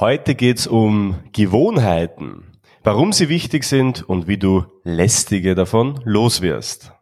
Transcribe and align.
Heute 0.00 0.36
geht's 0.36 0.68
um 0.68 1.16
Gewohnheiten, 1.32 2.44
warum 2.84 3.12
sie 3.12 3.28
wichtig 3.28 3.64
sind 3.64 4.08
und 4.08 4.28
wie 4.28 4.38
du 4.38 4.64
lästige 4.84 5.56
davon 5.56 6.00
loswirst. 6.04 6.92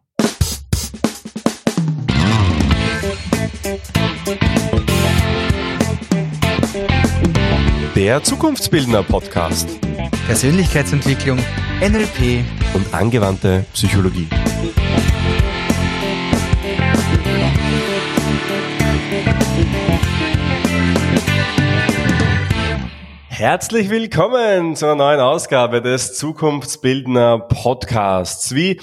Der 7.95 8.23
Zukunftsbildner 8.23 9.03
Podcast. 9.03 9.69
Persönlichkeitsentwicklung, 10.27 11.37
NLP 11.83 12.47
und 12.73 12.95
angewandte 12.95 13.67
Psychologie. 13.75 14.29
Herzlich 23.39 23.91
willkommen 23.91 24.77
zu 24.77 24.87
einer 24.87 24.95
neuen 24.95 25.21
Ausgabe 25.21 25.83
des 25.83 26.15
Zukunftsbildner 26.15 27.39
Podcasts. 27.41 28.55
Wie 28.55 28.81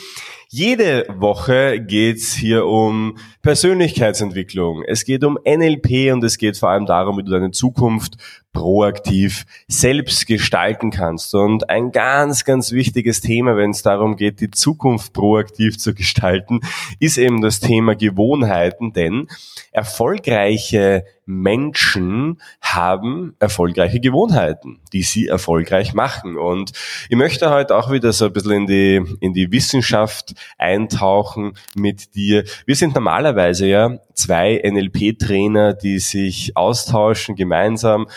jede 0.47 1.07
Woche 1.09 1.81
geht's 1.81 2.33
hier 2.33 2.67
um 2.67 3.17
Persönlichkeitsentwicklung. 3.41 4.83
Es 4.83 5.05
geht 5.05 5.23
um 5.23 5.39
NLP 5.43 6.13
und 6.13 6.23
es 6.23 6.37
geht 6.37 6.55
vor 6.55 6.69
allem 6.69 6.85
darum, 6.85 7.17
wie 7.17 7.23
du 7.23 7.31
deine 7.31 7.49
Zukunft 7.49 8.17
proaktiv 8.53 9.45
selbst 9.67 10.27
gestalten 10.27 10.91
kannst. 10.91 11.33
Und 11.35 11.69
ein 11.69 11.91
ganz, 11.91 12.45
ganz 12.45 12.71
wichtiges 12.71 13.19
Thema, 13.19 13.57
wenn 13.57 13.71
es 13.71 13.81
darum 13.81 14.15
geht, 14.15 14.39
die 14.39 14.51
Zukunft 14.51 15.11
proaktiv 15.11 15.77
zu 15.77 15.93
gestalten, 15.93 16.61
ist 16.99 17.17
eben 17.17 17.41
das 17.41 17.59
Thema 17.59 17.95
Gewohnheiten, 17.95 18.93
denn 18.93 19.27
erfolgreiche 19.71 21.03
Menschen 21.25 22.41
haben 22.61 23.35
erfolgreiche 23.39 23.99
Gewohnheiten, 23.99 24.79
die 24.91 25.03
sie 25.03 25.27
erfolgreich 25.27 25.93
machen. 25.93 26.37
Und 26.37 26.73
ich 27.09 27.15
möchte 27.15 27.49
heute 27.49 27.75
auch 27.75 27.91
wieder 27.91 28.11
so 28.11 28.25
ein 28.25 28.33
bisschen 28.33 28.51
in 28.51 28.67
die, 28.67 29.17
in 29.21 29.33
die 29.33 29.51
Wissenschaft 29.51 30.33
eintauchen 30.57 31.53
mit 31.75 32.15
dir. 32.15 32.43
Wir 32.65 32.75
sind 32.75 32.95
normalerweise 32.95 33.67
ja 33.67 33.99
zwei 34.13 34.61
NLP-Trainer, 34.63 35.73
die 35.73 35.99
sich 35.99 36.55
austauschen 36.57 37.35
gemeinsam. 37.35 38.07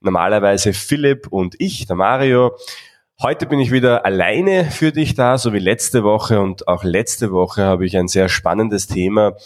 Normalerweise 0.00 0.72
Philipp 0.72 1.28
und 1.28 1.54
ich, 1.58 1.86
der 1.86 1.96
Mario. 1.96 2.56
Heute 3.22 3.46
bin 3.46 3.60
ich 3.60 3.70
wieder 3.70 4.06
alleine 4.06 4.64
für 4.64 4.92
dich 4.92 5.14
da, 5.14 5.36
so 5.36 5.52
wie 5.52 5.58
letzte 5.58 6.04
Woche 6.04 6.40
und 6.40 6.68
auch 6.68 6.84
letzte 6.84 7.32
Woche 7.32 7.64
habe 7.64 7.84
ich 7.84 7.96
ein 7.96 8.08
sehr 8.08 8.28
spannendes 8.28 8.86
Thema 8.86 9.36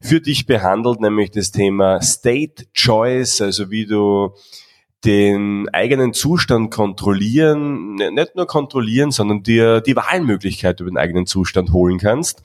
für 0.00 0.20
dich 0.20 0.46
behandelt, 0.46 1.00
nämlich 1.00 1.30
das 1.30 1.50
Thema 1.50 2.00
State 2.00 2.66
Choice, 2.72 3.40
also 3.40 3.70
wie 3.70 3.86
du 3.86 4.34
den 5.04 5.68
eigenen 5.72 6.12
Zustand 6.12 6.72
kontrollieren, 6.72 7.94
ne, 7.94 8.10
nicht 8.10 8.34
nur 8.34 8.46
kontrollieren, 8.46 9.12
sondern 9.12 9.44
dir 9.44 9.80
die 9.80 9.94
Wahlmöglichkeit 9.94 10.80
über 10.80 10.90
den 10.90 10.98
eigenen 10.98 11.26
Zustand 11.26 11.72
holen 11.72 11.98
kannst. 11.98 12.42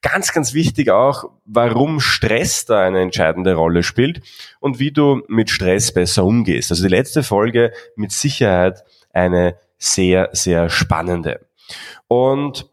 Ganz, 0.00 0.32
ganz 0.32 0.54
wichtig 0.54 0.90
auch, 0.90 1.30
warum 1.44 2.00
Stress 2.00 2.64
da 2.64 2.82
eine 2.82 3.00
entscheidende 3.00 3.54
Rolle 3.54 3.82
spielt 3.82 4.22
und 4.60 4.78
wie 4.78 4.92
du 4.92 5.22
mit 5.28 5.50
Stress 5.50 5.92
besser 5.92 6.24
umgehst. 6.24 6.70
Also 6.70 6.84
die 6.84 6.88
letzte 6.94 7.22
Folge 7.22 7.72
mit 7.96 8.12
Sicherheit 8.12 8.82
eine 9.12 9.56
sehr, 9.76 10.30
sehr 10.32 10.70
spannende. 10.70 11.46
Und 12.08 12.70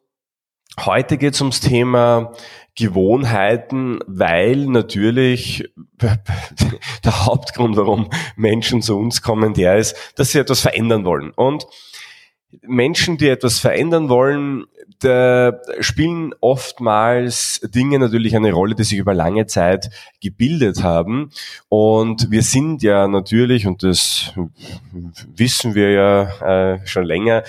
heute 0.80 1.18
geht 1.18 1.34
es 1.34 1.42
ums 1.42 1.60
Thema 1.60 2.34
Gewohnheiten, 2.76 4.00
weil 4.06 4.68
natürlich 4.68 5.68
der 6.02 7.26
Hauptgrund, 7.26 7.76
warum 7.76 8.10
Menschen 8.36 8.82
zu 8.82 8.98
uns 8.98 9.22
kommen, 9.22 9.54
der 9.54 9.78
ist, 9.78 9.96
dass 10.16 10.32
sie 10.32 10.40
etwas 10.40 10.62
verändern 10.62 11.04
wollen. 11.04 11.32
Und 11.32 11.66
Menschen, 12.62 13.18
die 13.18 13.28
etwas 13.28 13.60
verändern 13.60 14.10
wollen, 14.10 14.66
da 15.00 15.60
spielen 15.80 16.34
oftmals 16.40 17.62
Dinge 17.64 18.00
natürlich 18.00 18.36
eine 18.36 18.52
Rolle, 18.52 18.74
die 18.74 18.84
sich 18.84 18.98
über 18.98 19.14
lange 19.14 19.46
Zeit 19.46 19.90
gebildet 20.22 20.82
haben. 20.82 21.32
Und 21.70 22.32
wir 22.32 22.42
sind 22.42 22.82
ja 22.84 23.08
natürlich, 23.08 23.68
und 23.68 23.84
das 23.84 24.34
wissen 25.36 25.76
wir 25.76 25.92
ja 25.92 26.74
äh, 26.74 26.88
schon 26.88 27.04
länger, 27.04 27.44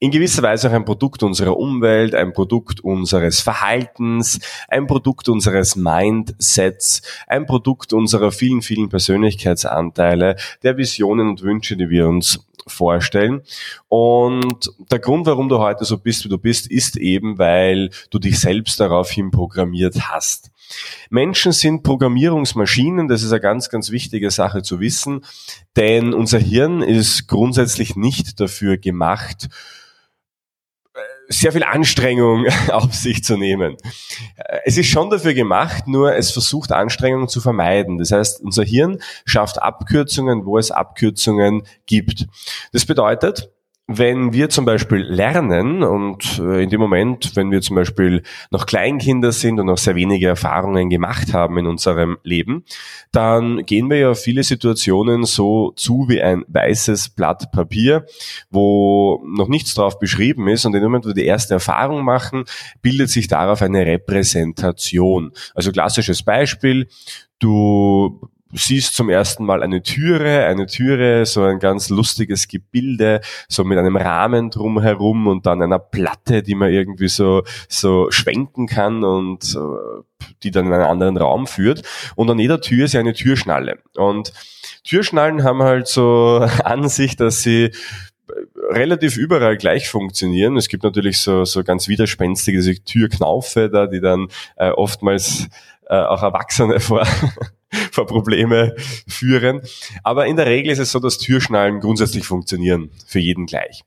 in 0.00 0.10
gewisser 0.10 0.42
Weise 0.42 0.68
auch 0.68 0.72
ein 0.72 0.86
Produkt 0.86 1.22
unserer 1.22 1.56
Umwelt, 1.58 2.14
ein 2.14 2.32
Produkt 2.32 2.80
unseres 2.80 3.40
Verhaltens, 3.40 4.40
ein 4.66 4.86
Produkt 4.86 5.28
unseres 5.28 5.76
Mindsets, 5.76 7.02
ein 7.26 7.46
Produkt 7.46 7.92
unserer 7.92 8.32
vielen, 8.32 8.62
vielen 8.62 8.88
Persönlichkeitsanteile, 8.88 10.36
der 10.62 10.76
Visionen 10.78 11.28
und 11.28 11.42
Wünsche, 11.42 11.76
die 11.76 11.90
wir 11.90 12.08
uns 12.08 12.40
vorstellen. 12.66 13.42
Und 13.88 14.72
der 14.90 15.00
Grund, 15.00 15.26
warum 15.26 15.50
du 15.50 15.58
heute 15.58 15.84
so 15.84 15.98
bist, 15.98 16.24
wie 16.24 16.28
du 16.28 16.38
bist, 16.38 16.70
ist 16.70 16.96
eben, 16.96 17.38
weil 17.38 17.90
du 18.10 18.18
dich 18.18 18.38
selbst 18.38 18.80
daraufhin 18.80 19.30
programmiert 19.30 19.96
hast. 20.08 20.50
Menschen 21.10 21.52
sind 21.52 21.82
Programmierungsmaschinen, 21.82 23.08
das 23.08 23.22
ist 23.22 23.32
eine 23.32 23.40
ganz, 23.40 23.68
ganz 23.68 23.90
wichtige 23.90 24.30
Sache 24.30 24.62
zu 24.62 24.80
wissen, 24.80 25.24
denn 25.76 26.14
unser 26.14 26.38
Hirn 26.38 26.80
ist 26.80 27.26
grundsätzlich 27.26 27.96
nicht 27.96 28.40
dafür 28.40 28.78
gemacht, 28.78 29.48
sehr 31.32 31.52
viel 31.52 31.62
Anstrengung 31.62 32.46
auf 32.70 32.92
sich 32.94 33.24
zu 33.24 33.36
nehmen. 33.36 33.76
Es 34.64 34.76
ist 34.76 34.88
schon 34.88 35.10
dafür 35.10 35.32
gemacht, 35.32 35.86
nur 35.86 36.14
es 36.14 36.32
versucht 36.32 36.72
Anstrengungen 36.72 37.28
zu 37.28 37.40
vermeiden. 37.40 37.98
Das 37.98 38.10
heißt, 38.10 38.42
unser 38.42 38.64
Hirn 38.64 38.98
schafft 39.24 39.62
Abkürzungen, 39.62 40.44
wo 40.44 40.58
es 40.58 40.70
Abkürzungen 40.70 41.62
gibt. 41.86 42.26
Das 42.72 42.84
bedeutet, 42.84 43.50
wenn 43.92 44.32
wir 44.32 44.48
zum 44.50 44.64
Beispiel 44.64 45.00
lernen 45.00 45.82
und 45.82 46.38
äh, 46.38 46.62
in 46.62 46.70
dem 46.70 46.80
Moment, 46.80 47.32
wenn 47.34 47.50
wir 47.50 47.60
zum 47.60 47.74
Beispiel 47.74 48.22
noch 48.52 48.66
Kleinkinder 48.66 49.32
sind 49.32 49.58
und 49.58 49.66
noch 49.66 49.78
sehr 49.78 49.96
wenige 49.96 50.28
Erfahrungen 50.28 50.88
gemacht 50.90 51.34
haben 51.34 51.58
in 51.58 51.66
unserem 51.66 52.16
Leben, 52.22 52.64
dann 53.10 53.66
gehen 53.66 53.90
wir 53.90 53.98
ja 53.98 54.14
viele 54.14 54.44
Situationen 54.44 55.24
so 55.24 55.72
zu 55.74 56.06
wie 56.08 56.22
ein 56.22 56.44
weißes 56.46 57.10
Blatt 57.10 57.50
Papier, 57.50 58.06
wo 58.48 59.24
noch 59.26 59.48
nichts 59.48 59.74
drauf 59.74 59.98
beschrieben 59.98 60.46
ist 60.46 60.64
und 60.64 60.74
in 60.74 60.82
dem 60.82 60.90
Moment, 60.90 61.04
wo 61.04 61.08
wir 61.08 61.14
die 61.14 61.24
erste 61.24 61.54
Erfahrung 61.54 62.04
machen, 62.04 62.44
bildet 62.82 63.10
sich 63.10 63.26
darauf 63.26 63.60
eine 63.60 63.84
Repräsentation. 63.84 65.32
Also 65.54 65.72
klassisches 65.72 66.22
Beispiel, 66.22 66.86
du 67.40 68.20
siehst 68.52 68.94
zum 68.94 69.08
ersten 69.08 69.44
Mal 69.44 69.62
eine 69.62 69.82
Türe, 69.82 70.44
eine 70.46 70.66
Türe, 70.66 71.24
so 71.26 71.42
ein 71.42 71.58
ganz 71.58 71.88
lustiges 71.88 72.48
Gebilde, 72.48 73.20
so 73.48 73.64
mit 73.64 73.78
einem 73.78 73.96
Rahmen 73.96 74.50
drumherum 74.50 75.26
und 75.26 75.46
dann 75.46 75.62
einer 75.62 75.78
Platte, 75.78 76.42
die 76.42 76.54
man 76.54 76.70
irgendwie 76.70 77.08
so, 77.08 77.42
so 77.68 78.10
schwenken 78.10 78.66
kann 78.66 79.04
und 79.04 79.54
äh, 79.54 80.24
die 80.42 80.50
dann 80.50 80.66
in 80.66 80.72
einen 80.72 80.84
anderen 80.84 81.16
Raum 81.16 81.46
führt. 81.46 81.82
Und 82.16 82.30
an 82.30 82.38
jeder 82.38 82.60
Tür 82.60 82.84
ist 82.84 82.94
ja 82.94 83.00
eine 83.00 83.14
Türschnalle. 83.14 83.78
Und 83.96 84.32
Türschnallen 84.84 85.44
haben 85.44 85.62
halt 85.62 85.86
so 85.86 86.46
an 86.64 86.88
sich, 86.88 87.16
dass 87.16 87.42
sie 87.42 87.64
äh, 87.64 87.72
relativ 88.70 89.16
überall 89.16 89.56
gleich 89.56 89.88
funktionieren. 89.88 90.56
Es 90.56 90.68
gibt 90.68 90.82
natürlich 90.82 91.18
so, 91.20 91.44
so 91.44 91.62
ganz 91.62 91.88
widerspenstige 91.88 92.82
Türknaufe 92.84 93.70
da, 93.70 93.86
die 93.86 94.00
dann 94.00 94.28
äh, 94.56 94.70
oftmals 94.70 95.48
äh, 95.90 95.96
auch 95.96 96.22
Erwachsene 96.22 96.80
vor 96.80 97.04
vor 97.92 98.06
Probleme 98.06 98.74
führen. 99.06 99.60
Aber 100.02 100.26
in 100.26 100.36
der 100.36 100.46
Regel 100.46 100.72
ist 100.72 100.78
es 100.78 100.92
so, 100.92 100.98
dass 100.98 101.18
Türschnallen 101.18 101.80
grundsätzlich 101.80 102.26
funktionieren, 102.26 102.90
für 103.06 103.18
jeden 103.18 103.46
gleich. 103.46 103.82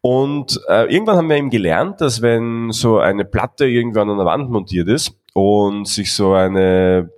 Und 0.00 0.60
äh, 0.68 0.92
irgendwann 0.92 1.16
haben 1.16 1.28
wir 1.28 1.36
eben 1.36 1.50
gelernt, 1.50 2.00
dass 2.00 2.22
wenn 2.22 2.72
so 2.72 2.98
eine 2.98 3.24
Platte 3.24 3.66
irgendwann 3.66 4.10
an 4.10 4.16
der 4.16 4.26
Wand 4.26 4.50
montiert 4.50 4.88
ist 4.88 5.14
und 5.32 5.86
sich 5.86 6.12
so 6.12 6.32
eine 6.32 7.10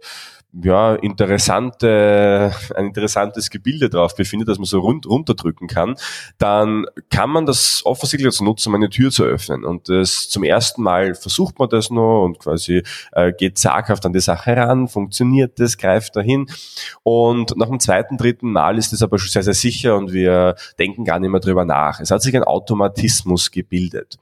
ja, 0.60 0.94
interessante, 0.96 2.52
ein 2.76 2.86
interessantes 2.86 3.48
Gebilde 3.48 3.88
drauf 3.88 4.14
befindet, 4.14 4.48
dass 4.48 4.58
man 4.58 4.66
so 4.66 4.80
rund, 4.80 5.06
runterdrücken 5.06 5.66
kann, 5.66 5.94
dann 6.36 6.84
kann 7.08 7.30
man 7.30 7.46
das 7.46 7.82
offensichtlich 7.86 8.30
dazu 8.30 8.44
nutzen, 8.44 8.68
um 8.68 8.74
eine 8.74 8.90
Tür 8.90 9.10
zu 9.10 9.24
öffnen. 9.24 9.64
Und 9.64 9.88
das 9.88 10.28
zum 10.28 10.44
ersten 10.44 10.82
Mal 10.82 11.14
versucht 11.14 11.58
man 11.58 11.70
das 11.70 11.90
noch 11.90 12.24
und 12.24 12.38
quasi 12.38 12.82
äh, 13.12 13.32
geht 13.32 13.56
zaghaft 13.56 14.04
an 14.04 14.12
die 14.12 14.20
Sache 14.20 14.54
ran, 14.54 14.88
funktioniert 14.88 15.58
das, 15.58 15.78
greift 15.78 16.16
dahin. 16.16 16.46
Und 17.02 17.56
nach 17.56 17.68
dem 17.68 17.80
zweiten, 17.80 18.18
dritten 18.18 18.52
Mal 18.52 18.76
ist 18.76 18.92
es 18.92 19.02
aber 19.02 19.18
schon 19.18 19.30
sehr, 19.30 19.42
sehr 19.42 19.54
sicher 19.54 19.96
und 19.96 20.12
wir 20.12 20.56
denken 20.78 21.04
gar 21.04 21.18
nicht 21.18 21.30
mehr 21.30 21.40
drüber 21.40 21.64
nach. 21.64 21.98
Es 22.00 22.10
hat 22.10 22.20
sich 22.20 22.36
ein 22.36 22.44
Automatismus 22.44 23.50
gebildet. 23.50 24.18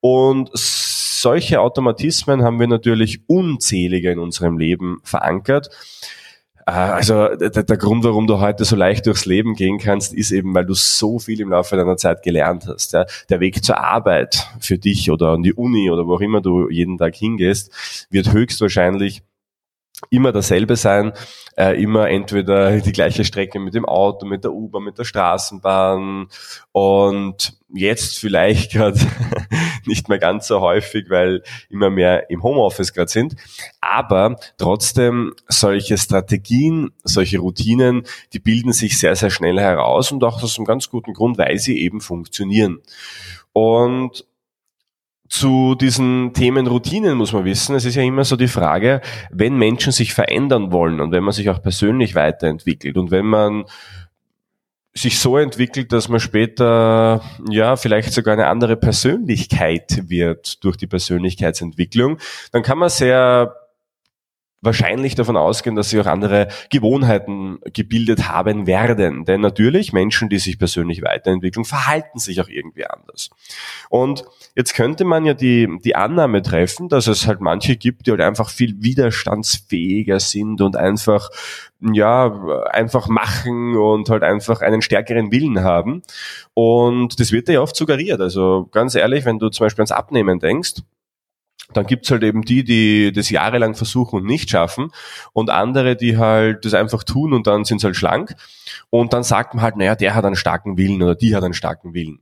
Und 0.00 0.50
solche 1.26 1.60
Automatismen 1.60 2.44
haben 2.44 2.60
wir 2.60 2.68
natürlich 2.68 3.22
unzählige 3.26 4.12
in 4.12 4.20
unserem 4.20 4.58
Leben 4.58 5.00
verankert. 5.02 5.70
Äh, 6.66 6.70
also 6.70 7.34
der, 7.34 7.76
Grund, 7.76 8.04
warum 8.04 8.28
du 8.28 8.38
heute 8.38 8.64
so 8.64 8.76
leicht 8.76 9.06
durchs 9.06 9.26
Leben 9.26 9.56
gehen 9.56 9.78
kannst, 9.78 10.14
ist 10.14 10.30
eben, 10.30 10.54
weil 10.54 10.66
du 10.66 10.74
so 10.74 11.18
viel 11.18 11.40
im 11.40 11.50
Laufe 11.50 11.74
deiner 11.76 11.96
Zeit 11.96 12.22
gelernt 12.22 12.68
hast. 12.68 12.92
Der 12.92 13.40
Weg 13.40 13.64
zur 13.64 13.82
Arbeit 13.82 14.46
für 14.60 14.78
dich 14.78 15.10
oder 15.10 15.30
an 15.30 15.42
die 15.42 15.52
Uni 15.52 15.90
oder 15.90 16.06
wo 16.06 16.14
auch 16.14 16.20
immer 16.20 16.40
du 16.40 16.70
jeden 16.70 16.96
Tag 16.96 17.16
hingehst, 17.16 17.72
wird 18.08 18.32
höchstwahrscheinlich 18.32 19.24
immer 20.10 20.32
dasselbe 20.32 20.76
sein, 20.76 21.12
äh, 21.56 21.80
immer 21.82 22.08
entweder 22.08 22.80
die 22.80 22.92
gleiche 22.92 23.24
Strecke 23.24 23.58
mit 23.58 23.74
dem 23.74 23.84
Auto, 23.84 24.26
mit 24.26 24.44
der 24.44 24.52
U-Bahn, 24.52 24.84
mit 24.84 24.98
der 24.98 25.04
Straßenbahn 25.04 26.28
und 26.72 27.58
jetzt 27.72 28.18
vielleicht 28.18 28.72
gerade 28.72 29.00
nicht 29.86 30.08
mehr 30.08 30.18
ganz 30.18 30.46
so 30.46 30.60
häufig, 30.60 31.08
weil 31.08 31.42
immer 31.70 31.90
mehr 31.90 32.30
im 32.30 32.42
Homeoffice 32.42 32.92
gerade 32.92 33.10
sind, 33.10 33.36
aber 33.80 34.36
trotzdem 34.58 35.34
solche 35.48 35.96
Strategien, 35.96 36.90
solche 37.02 37.38
Routinen, 37.38 38.04
die 38.32 38.38
bilden 38.38 38.72
sich 38.72 38.98
sehr, 38.98 39.16
sehr 39.16 39.30
schnell 39.30 39.58
heraus 39.58 40.12
und 40.12 40.22
auch 40.24 40.42
aus 40.42 40.58
einem 40.58 40.66
ganz 40.66 40.90
guten 40.90 41.14
Grund, 41.14 41.38
weil 41.38 41.58
sie 41.58 41.78
eben 41.78 42.00
funktionieren. 42.00 42.80
Und 43.52 44.26
zu 45.28 45.74
diesen 45.74 46.32
Themen 46.32 46.66
Routinen 46.66 47.16
muss 47.16 47.32
man 47.32 47.44
wissen, 47.44 47.74
es 47.74 47.84
ist 47.84 47.94
ja 47.94 48.02
immer 48.02 48.24
so 48.24 48.36
die 48.36 48.48
Frage, 48.48 49.00
wenn 49.30 49.56
Menschen 49.56 49.92
sich 49.92 50.14
verändern 50.14 50.72
wollen 50.72 51.00
und 51.00 51.12
wenn 51.12 51.24
man 51.24 51.32
sich 51.32 51.50
auch 51.50 51.62
persönlich 51.62 52.14
weiterentwickelt 52.14 52.96
und 52.96 53.10
wenn 53.10 53.26
man 53.26 53.64
sich 54.94 55.18
so 55.18 55.36
entwickelt, 55.36 55.92
dass 55.92 56.08
man 56.08 56.20
später 56.20 57.22
ja 57.50 57.76
vielleicht 57.76 58.12
sogar 58.12 58.32
eine 58.32 58.46
andere 58.46 58.76
Persönlichkeit 58.76 60.08
wird 60.08 60.64
durch 60.64 60.76
die 60.76 60.86
Persönlichkeitsentwicklung, 60.86 62.18
dann 62.52 62.62
kann 62.62 62.78
man 62.78 62.88
sehr 62.88 63.54
wahrscheinlich 64.62 65.14
davon 65.14 65.36
ausgehen, 65.36 65.76
dass 65.76 65.90
sie 65.90 66.00
auch 66.00 66.06
andere 66.06 66.48
Gewohnheiten 66.70 67.58
gebildet 67.72 68.28
haben 68.28 68.66
werden. 68.66 69.24
Denn 69.24 69.40
natürlich, 69.40 69.92
Menschen, 69.92 70.28
die 70.28 70.38
sich 70.38 70.58
persönlich 70.58 71.02
weiterentwickeln, 71.02 71.64
verhalten 71.64 72.18
sich 72.18 72.40
auch 72.40 72.48
irgendwie 72.48 72.86
anders. 72.86 73.30
Und 73.90 74.24
jetzt 74.54 74.74
könnte 74.74 75.04
man 75.04 75.24
ja 75.24 75.34
die, 75.34 75.68
die 75.84 75.94
Annahme 75.94 76.42
treffen, 76.42 76.88
dass 76.88 77.06
es 77.06 77.26
halt 77.26 77.40
manche 77.40 77.76
gibt, 77.76 78.06
die 78.06 78.10
halt 78.10 78.20
einfach 78.20 78.50
viel 78.50 78.82
widerstandsfähiger 78.82 80.20
sind 80.20 80.60
und 80.60 80.76
einfach, 80.76 81.28
ja, 81.80 82.64
einfach 82.70 83.08
machen 83.08 83.76
und 83.76 84.08
halt 84.08 84.22
einfach 84.22 84.62
einen 84.62 84.82
stärkeren 84.82 85.30
Willen 85.30 85.62
haben. 85.62 86.02
Und 86.54 87.20
das 87.20 87.30
wird 87.30 87.48
ja 87.48 87.60
oft 87.60 87.76
suggeriert. 87.76 88.20
Also 88.20 88.68
ganz 88.72 88.94
ehrlich, 88.94 89.24
wenn 89.24 89.38
du 89.38 89.50
zum 89.50 89.64
Beispiel 89.64 89.82
ans 89.82 89.92
Abnehmen 89.92 90.40
denkst, 90.40 90.82
dann 91.72 91.86
gibt's 91.86 92.10
halt 92.10 92.22
eben 92.22 92.42
die, 92.42 92.64
die 92.64 93.12
das 93.12 93.30
jahrelang 93.30 93.74
versuchen 93.74 94.20
und 94.20 94.26
nicht 94.26 94.50
schaffen 94.50 94.90
und 95.32 95.50
andere, 95.50 95.96
die 95.96 96.16
halt 96.16 96.64
das 96.64 96.74
einfach 96.74 97.02
tun 97.02 97.32
und 97.32 97.46
dann 97.46 97.64
sind 97.64 97.80
sie 97.80 97.86
halt 97.86 97.96
schlank 97.96 98.34
und 98.90 99.12
dann 99.12 99.22
sagt 99.22 99.54
man 99.54 99.62
halt, 99.62 99.76
naja, 99.76 99.94
der 99.94 100.14
hat 100.14 100.24
einen 100.24 100.36
starken 100.36 100.76
Willen 100.76 101.02
oder 101.02 101.14
die 101.14 101.34
hat 101.34 101.44
einen 101.44 101.54
starken 101.54 101.94
Willen. 101.94 102.20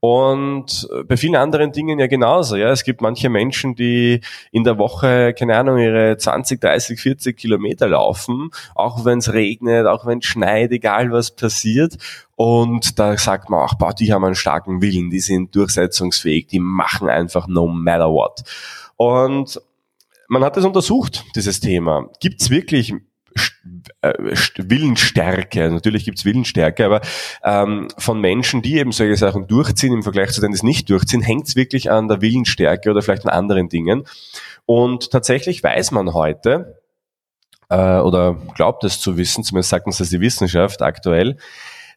Und 0.00 0.88
bei 1.06 1.16
vielen 1.16 1.36
anderen 1.36 1.72
Dingen 1.72 1.98
ja 1.98 2.06
genauso. 2.06 2.56
Ja, 2.56 2.70
es 2.70 2.84
gibt 2.84 3.00
manche 3.00 3.28
Menschen, 3.28 3.74
die 3.74 4.20
in 4.50 4.64
der 4.64 4.78
Woche, 4.78 5.34
keine 5.38 5.56
Ahnung, 5.56 5.78
ihre 5.78 6.16
20, 6.16 6.60
30, 6.60 7.00
40 7.00 7.36
Kilometer 7.36 7.88
laufen, 7.88 8.50
auch 8.74 9.04
wenn 9.04 9.18
es 9.18 9.32
regnet, 9.32 9.86
auch 9.86 10.06
wenn 10.06 10.18
es 10.18 10.24
schneit, 10.24 10.72
egal 10.72 11.12
was 11.12 11.30
passiert. 11.30 11.96
Und 12.34 12.98
da 12.98 13.16
sagt 13.16 13.50
man 13.50 13.60
auch, 13.60 13.74
boah, 13.74 13.92
die 13.92 14.12
haben 14.12 14.24
einen 14.24 14.34
starken 14.34 14.82
Willen, 14.82 15.10
die 15.10 15.20
sind 15.20 15.54
durchsetzungsfähig, 15.54 16.48
die 16.48 16.58
machen 16.58 17.08
einfach 17.08 17.46
no 17.46 17.68
matter 17.68 18.10
what. 18.10 18.42
Und 18.96 19.60
man 20.28 20.42
hat 20.44 20.56
das 20.56 20.64
untersucht, 20.64 21.24
dieses 21.36 21.60
Thema. 21.60 22.08
Gibt 22.20 22.40
es 22.40 22.50
wirklich 22.50 22.92
äh, 22.92 22.96
Willensstärke, 24.56 25.70
natürlich 25.70 26.04
gibt's 26.04 26.24
Willensstärke, 26.24 26.84
aber 26.84 27.00
ähm, 27.44 27.88
von 27.98 28.20
Menschen, 28.20 28.62
die 28.62 28.78
eben 28.78 28.92
solche 28.92 29.16
Sachen 29.16 29.46
durchziehen 29.46 29.92
im 29.92 30.02
Vergleich 30.02 30.30
zu 30.30 30.40
denen, 30.40 30.52
die 30.52 30.56
es 30.56 30.62
nicht 30.62 30.90
durchziehen, 30.90 31.22
hängt's 31.22 31.56
wirklich 31.56 31.90
an 31.90 32.08
der 32.08 32.20
Willensstärke 32.20 32.90
oder 32.90 33.02
vielleicht 33.02 33.24
an 33.24 33.30
anderen 33.30 33.68
Dingen. 33.68 34.04
Und 34.66 35.10
tatsächlich 35.10 35.62
weiß 35.62 35.92
man 35.92 36.14
heute, 36.14 36.82
äh, 37.68 37.98
oder 37.98 38.36
glaubt 38.54 38.84
es 38.84 39.00
zu 39.00 39.16
wissen, 39.16 39.44
zumindest 39.44 39.70
sagt 39.70 39.86
uns 39.86 39.98
das 39.98 40.10
die 40.10 40.20
Wissenschaft 40.20 40.82
aktuell, 40.82 41.36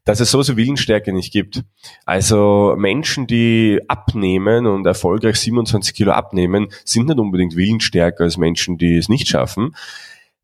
dass 0.05 0.19
es 0.19 0.31
so 0.31 0.41
so 0.43 0.55
Willensstärke 0.55 1.11
nicht 1.11 1.33
gibt. 1.33 1.63
Also 2.05 2.75
Menschen, 2.77 3.27
die 3.27 3.81
abnehmen 3.87 4.67
und 4.67 4.85
erfolgreich 4.85 5.37
27 5.37 5.95
Kilo 5.95 6.11
abnehmen, 6.11 6.67
sind 6.85 7.07
nicht 7.07 7.19
unbedingt 7.19 7.55
willensstärker 7.55 8.23
als 8.23 8.37
Menschen, 8.37 8.77
die 8.77 8.97
es 8.97 9.09
nicht 9.09 9.27
schaffen. 9.27 9.75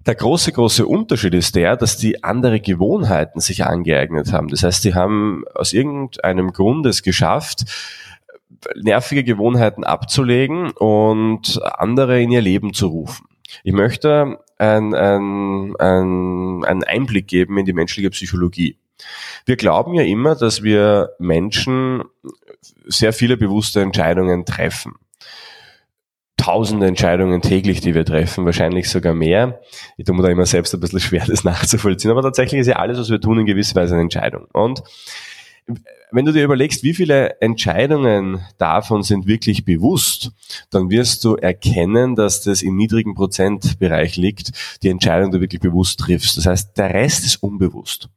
Der 0.05 0.15
große, 0.15 0.51
große 0.51 0.85
Unterschied 0.87 1.35
ist 1.35 1.55
der, 1.55 1.77
dass 1.77 1.97
die 1.97 2.23
andere 2.23 2.59
Gewohnheiten 2.59 3.39
sich 3.39 3.65
angeeignet 3.65 4.33
haben. 4.33 4.47
Das 4.47 4.63
heißt, 4.63 4.83
die 4.83 4.95
haben 4.95 5.43
aus 5.53 5.73
irgendeinem 5.73 6.53
Grund 6.53 6.85
es 6.87 7.03
geschafft, 7.03 7.65
nervige 8.75 9.23
Gewohnheiten 9.23 9.83
abzulegen 9.83 10.71
und 10.71 11.61
andere 11.63 12.21
in 12.21 12.31
ihr 12.31 12.41
Leben 12.41 12.73
zu 12.73 12.87
rufen. 12.87 13.27
Ich 13.63 13.73
möchte 13.73 14.39
einen 14.57 14.93
ein, 14.95 15.75
ein, 15.79 16.63
ein 16.63 16.83
Einblick 16.83 17.27
geben 17.27 17.57
in 17.57 17.65
die 17.65 17.73
menschliche 17.73 18.09
Psychologie. 18.09 18.77
Wir 19.45 19.55
glauben 19.55 19.93
ja 19.93 20.03
immer, 20.03 20.35
dass 20.35 20.63
wir 20.63 21.11
Menschen 21.19 22.03
sehr 22.85 23.13
viele 23.13 23.37
bewusste 23.37 23.81
Entscheidungen 23.81 24.45
treffen. 24.45 24.93
Tausende 26.41 26.87
Entscheidungen 26.87 27.41
täglich, 27.43 27.81
die 27.81 27.93
wir 27.93 28.03
treffen, 28.03 28.45
wahrscheinlich 28.45 28.89
sogar 28.89 29.13
mehr. 29.13 29.61
Ich 29.97 30.05
tue 30.05 30.15
mir 30.15 30.23
da 30.23 30.29
immer 30.29 30.47
selbst 30.47 30.73
ein 30.73 30.79
bisschen 30.79 30.99
schwer, 30.99 31.23
das 31.27 31.43
nachzuvollziehen, 31.43 32.09
aber 32.09 32.23
tatsächlich 32.23 32.61
ist 32.61 32.67
ja 32.67 32.77
alles, 32.77 32.97
was 32.97 33.11
wir 33.11 33.21
tun, 33.21 33.39
in 33.39 33.45
gewisser 33.45 33.75
Weise 33.75 33.93
eine 33.93 34.01
Entscheidung. 34.01 34.47
Und 34.51 34.81
wenn 36.11 36.25
du 36.25 36.33
dir 36.33 36.43
überlegst, 36.43 36.81
wie 36.83 36.95
viele 36.95 37.39
Entscheidungen 37.41 38.43
davon 38.57 39.03
sind 39.03 39.27
wirklich 39.27 39.65
bewusst, 39.65 40.31
dann 40.71 40.89
wirst 40.89 41.23
du 41.23 41.35
erkennen, 41.35 42.15
dass 42.15 42.41
das 42.41 42.63
im 42.63 42.75
niedrigen 42.75 43.13
Prozentbereich 43.13 44.17
liegt, 44.17 44.51
die 44.81 44.89
Entscheidung, 44.89 45.29
die 45.29 45.37
du 45.37 45.41
wirklich 45.41 45.61
bewusst 45.61 45.99
triffst. 45.99 46.37
Das 46.37 46.47
heißt, 46.47 46.75
der 46.75 46.91
Rest 46.91 47.23
ist 47.23 47.43
unbewusst. 47.43 48.09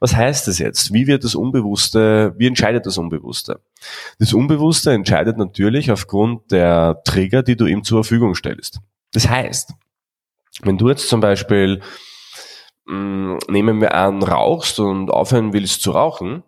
Was 0.00 0.14
heißt 0.14 0.48
das 0.48 0.58
jetzt? 0.58 0.92
Wie 0.92 1.06
wird 1.06 1.24
das 1.24 1.34
Unbewusste, 1.34 2.34
wie 2.36 2.46
entscheidet 2.46 2.86
das 2.86 2.98
Unbewusste? 2.98 3.60
Das 4.18 4.32
Unbewusste 4.32 4.92
entscheidet 4.92 5.38
natürlich 5.38 5.90
aufgrund 5.90 6.50
der 6.52 7.02
Trigger, 7.04 7.42
die 7.42 7.56
du 7.56 7.66
ihm 7.66 7.84
zur 7.84 8.04
Verfügung 8.04 8.34
stellst. 8.34 8.80
Das 9.12 9.28
heißt, 9.28 9.72
wenn 10.62 10.78
du 10.78 10.88
jetzt 10.88 11.08
zum 11.08 11.20
Beispiel 11.20 11.80
nehmen 12.86 13.80
wir 13.80 13.94
an, 13.94 14.22
rauchst 14.22 14.78
und 14.78 15.10
aufhören 15.10 15.52
willst 15.52 15.82
zu 15.82 15.90
rauchen, 15.90 16.42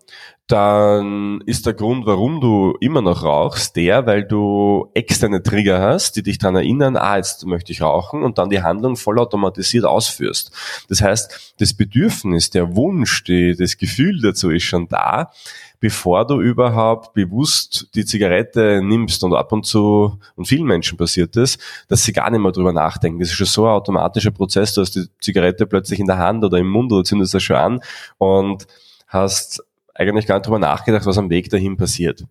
dann 0.49 1.43
ist 1.45 1.67
der 1.67 1.75
Grund, 1.75 2.07
warum 2.07 2.41
du 2.41 2.75
immer 2.81 3.03
noch 3.03 3.23
rauchst, 3.23 3.77
der, 3.77 4.07
weil 4.07 4.25
du 4.25 4.91
externe 4.95 5.43
Trigger 5.43 5.79
hast, 5.79 6.17
die 6.17 6.23
dich 6.23 6.39
daran 6.39 6.57
erinnern, 6.57 6.97
ah, 6.97 7.19
jetzt 7.19 7.45
möchte 7.45 7.71
ich 7.71 7.83
rauchen 7.83 8.23
und 8.23 8.39
dann 8.39 8.49
die 8.49 8.63
Handlung 8.63 8.97
vollautomatisiert 8.97 9.85
ausführst. 9.85 10.51
Das 10.89 11.03
heißt, 11.03 11.55
das 11.59 11.75
Bedürfnis, 11.75 12.49
der 12.49 12.75
Wunsch, 12.77 13.25
die, 13.25 13.57
das 13.57 13.77
Gefühl 13.77 14.23
dazu 14.23 14.51
ist 14.51 14.63
schon 14.63 14.89
da, 14.89 15.31
bevor 15.81 16.27
du 16.27 16.41
überhaupt 16.41 17.13
bewusst 17.13 17.89
die 17.95 18.05
Zigarette 18.05 18.81
nimmst 18.83 19.23
und 19.25 19.35
ab 19.35 19.53
und 19.53 19.65
zu, 19.65 20.19
und 20.35 20.47
vielen 20.47 20.67
Menschen 20.67 20.99
passiert 20.99 21.37
das, 21.37 21.59
dass 21.89 22.05
sie 22.05 22.13
gar 22.13 22.31
nicht 22.31 22.41
mehr 22.41 22.53
drüber 22.53 22.73
nachdenken. 22.73 23.21
Das 23.21 23.29
ist 23.29 23.35
schon 23.35 23.47
so 23.47 23.67
ein 23.67 23.73
automatischer 23.73 24.31
Prozess, 24.31 24.75
du 24.75 24.81
hast 24.81 24.97
die 24.97 25.07
Zigarette 25.21 25.67
plötzlich 25.67 26.01
in 26.01 26.07
der 26.07 26.19
Hand 26.19 26.45
oder 26.45 26.59
im 26.59 26.69
Mund 26.69 26.93
oder 26.93 27.05
zündest 27.05 27.35
das 27.35 27.43
schon 27.43 27.57
an 27.57 27.81
und 28.19 28.67
hast 29.07 29.65
eigentlich 29.99 30.27
gar 30.27 30.37
nicht 30.37 30.47
drüber 30.47 30.61
nachgedacht, 30.61 31.05
was 31.07 31.19
am 31.19 31.29
Weg 31.29 31.51
dahin 31.51 31.77
passiert. 31.77 32.25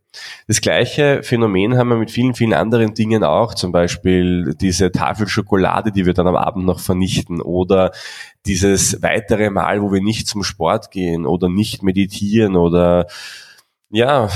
Das 0.47 0.61
gleiche 0.61 1.21
Phänomen 1.21 1.77
haben 1.77 1.89
wir 1.89 1.97
mit 1.97 2.11
vielen, 2.11 2.33
vielen 2.33 2.53
anderen 2.53 2.93
Dingen 2.93 3.25
auch, 3.25 3.53
zum 3.53 3.73
Beispiel 3.73 4.55
diese 4.59 4.91
Tafel 4.91 5.27
Schokolade, 5.27 5.91
die 5.91 6.05
wir 6.05 6.13
dann 6.13 6.27
am 6.27 6.37
Abend 6.37 6.65
noch 6.65 6.79
vernichten 6.79 7.41
oder 7.41 7.91
dieses 8.45 9.03
weitere 9.03 9.49
Mal, 9.49 9.81
wo 9.81 9.91
wir 9.91 10.01
nicht 10.01 10.27
zum 10.27 10.43
Sport 10.43 10.91
gehen 10.91 11.25
oder 11.25 11.49
nicht 11.49 11.83
meditieren 11.83 12.55
oder 12.55 13.07
ja, 13.89 14.29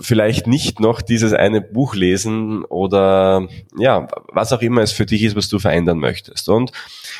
vielleicht 0.00 0.46
nicht 0.48 0.80
noch 0.80 1.02
dieses 1.02 1.32
eine 1.32 1.60
Buch 1.60 1.94
lesen 1.94 2.64
oder 2.64 3.46
ja, 3.78 4.08
was 4.32 4.52
auch 4.52 4.62
immer 4.62 4.82
es 4.82 4.92
für 4.92 5.06
dich 5.06 5.22
ist, 5.22 5.36
was 5.36 5.48
du 5.48 5.60
verändern 5.60 5.98
möchtest. 5.98 6.48
Und 6.48 6.72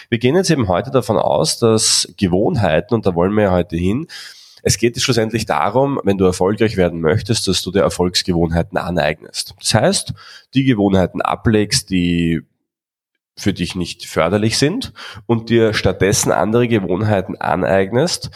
wir 0.09 0.19
gehen 0.19 0.35
jetzt 0.35 0.51
eben 0.51 0.69
heute 0.69 0.91
davon 0.91 1.19
aus, 1.19 1.59
dass 1.59 2.13
Gewohnheiten, 2.17 2.95
und 2.95 3.07
da 3.07 3.15
wollen 3.15 3.35
wir 3.35 3.45
ja 3.45 3.53
heute 3.53 3.77
hin, 3.77 4.09
es 4.63 4.79
geht 4.79 5.01
schlussendlich 5.01 5.45
darum, 5.45 6.01
wenn 6.05 6.19
du 6.19 6.25
erfolgreich 6.25 6.77
werden 6.77 7.01
möchtest, 7.01 7.49
dass 7.49 7.63
du 7.63 7.73
dir 7.73 7.81
Erfolgsgewohnheiten 7.81 8.79
aneignest. 8.79 9.55
Das 9.59 9.75
heißt, 9.75 10.15
die 10.55 10.65
Gewohnheiten 10.65 11.21
ablegst, 11.21 11.91
die 11.91 12.43
für 13.37 13.53
dich 13.53 13.75
nicht 13.75 14.07
förderlich 14.07 14.59
sind 14.59 14.93
und 15.27 15.51
dir 15.51 15.75
stattdessen 15.75 16.33
andere 16.33 16.69
Gewohnheiten 16.69 17.37
aneignest, 17.37 18.31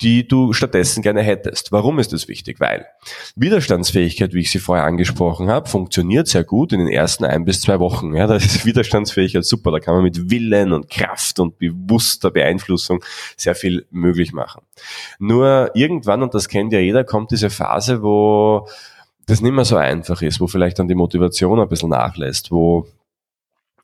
die 0.00 0.28
du 0.28 0.52
stattdessen 0.52 1.02
gerne 1.02 1.22
hättest. 1.22 1.72
Warum 1.72 1.98
ist 1.98 2.12
das 2.12 2.28
wichtig? 2.28 2.60
Weil 2.60 2.86
Widerstandsfähigkeit, 3.34 4.32
wie 4.32 4.40
ich 4.40 4.50
sie 4.50 4.60
vorher 4.60 4.84
angesprochen 4.84 5.48
habe, 5.48 5.68
funktioniert 5.68 6.28
sehr 6.28 6.44
gut 6.44 6.72
in 6.72 6.78
den 6.78 6.88
ersten 6.88 7.24
ein 7.24 7.44
bis 7.44 7.60
zwei 7.60 7.80
Wochen. 7.80 8.14
Ja, 8.14 8.26
da 8.26 8.36
ist 8.36 8.64
Widerstandsfähigkeit 8.64 9.44
super. 9.44 9.72
Da 9.72 9.80
kann 9.80 9.94
man 9.94 10.04
mit 10.04 10.30
Willen 10.30 10.72
und 10.72 10.88
Kraft 10.88 11.40
und 11.40 11.58
bewusster 11.58 12.30
Beeinflussung 12.30 13.04
sehr 13.36 13.54
viel 13.54 13.86
möglich 13.90 14.32
machen. 14.32 14.62
Nur 15.18 15.72
irgendwann, 15.74 16.22
und 16.22 16.34
das 16.34 16.48
kennt 16.48 16.72
ja 16.72 16.78
jeder, 16.78 17.02
kommt 17.02 17.32
diese 17.32 17.50
Phase, 17.50 18.02
wo 18.02 18.68
das 19.26 19.40
nicht 19.42 19.52
mehr 19.52 19.64
so 19.64 19.76
einfach 19.76 20.22
ist, 20.22 20.40
wo 20.40 20.46
vielleicht 20.46 20.78
dann 20.78 20.88
die 20.88 20.94
Motivation 20.94 21.60
ein 21.60 21.68
bisschen 21.68 21.90
nachlässt, 21.90 22.50
wo 22.50 22.86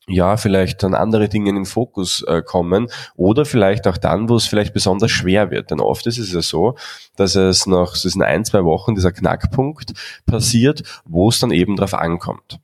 ja, 0.07 0.37
vielleicht 0.37 0.83
dann 0.83 0.95
andere 0.95 1.29
Dinge 1.29 1.51
in 1.51 1.57
den 1.57 1.65
Fokus 1.65 2.23
äh, 2.23 2.43
kommen 2.43 2.89
oder 3.17 3.45
vielleicht 3.45 3.87
auch 3.87 3.97
dann, 3.97 4.29
wo 4.29 4.37
es 4.37 4.47
vielleicht 4.47 4.75
besonders 4.75 5.11
schwer 5.11 5.51
wird. 5.51 5.71
Denn 5.71 5.81
oft 5.81 6.07
ist 6.07 6.19
es 6.19 6.33
ja 6.33 6.43
so, 6.43 6.77
dass 7.17 7.35
es 7.37 7.67
nach 7.67 7.95
so 7.95 8.21
ein, 8.21 8.45
zwei 8.45 8.65
Wochen 8.65 8.95
dieser 8.95 9.13
Knackpunkt 9.13 9.93
passiert, 10.27 10.83
wo 11.07 11.29
es 11.29 11.39
dann 11.39 11.51
eben 11.51 11.77
drauf 11.77 11.95
ankommt. 11.95 12.59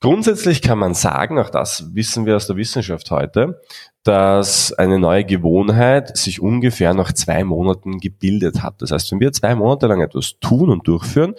Grundsätzlich 0.00 0.60
kann 0.60 0.78
man 0.78 0.92
sagen, 0.92 1.38
auch 1.38 1.48
das 1.48 1.94
wissen 1.94 2.26
wir 2.26 2.36
aus 2.36 2.46
der 2.46 2.56
Wissenschaft 2.56 3.10
heute, 3.10 3.62
dass 4.02 4.72
eine 4.72 4.98
neue 4.98 5.24
Gewohnheit 5.24 6.16
sich 6.16 6.40
ungefähr 6.40 6.92
nach 6.92 7.12
zwei 7.12 7.44
Monaten 7.44 7.98
gebildet 7.98 8.62
hat. 8.62 8.82
Das 8.82 8.90
heißt, 8.90 9.10
wenn 9.10 9.20
wir 9.20 9.32
zwei 9.32 9.54
Monate 9.54 9.86
lang 9.86 10.02
etwas 10.02 10.34
tun 10.38 10.68
und 10.70 10.86
durchführen, 10.86 11.34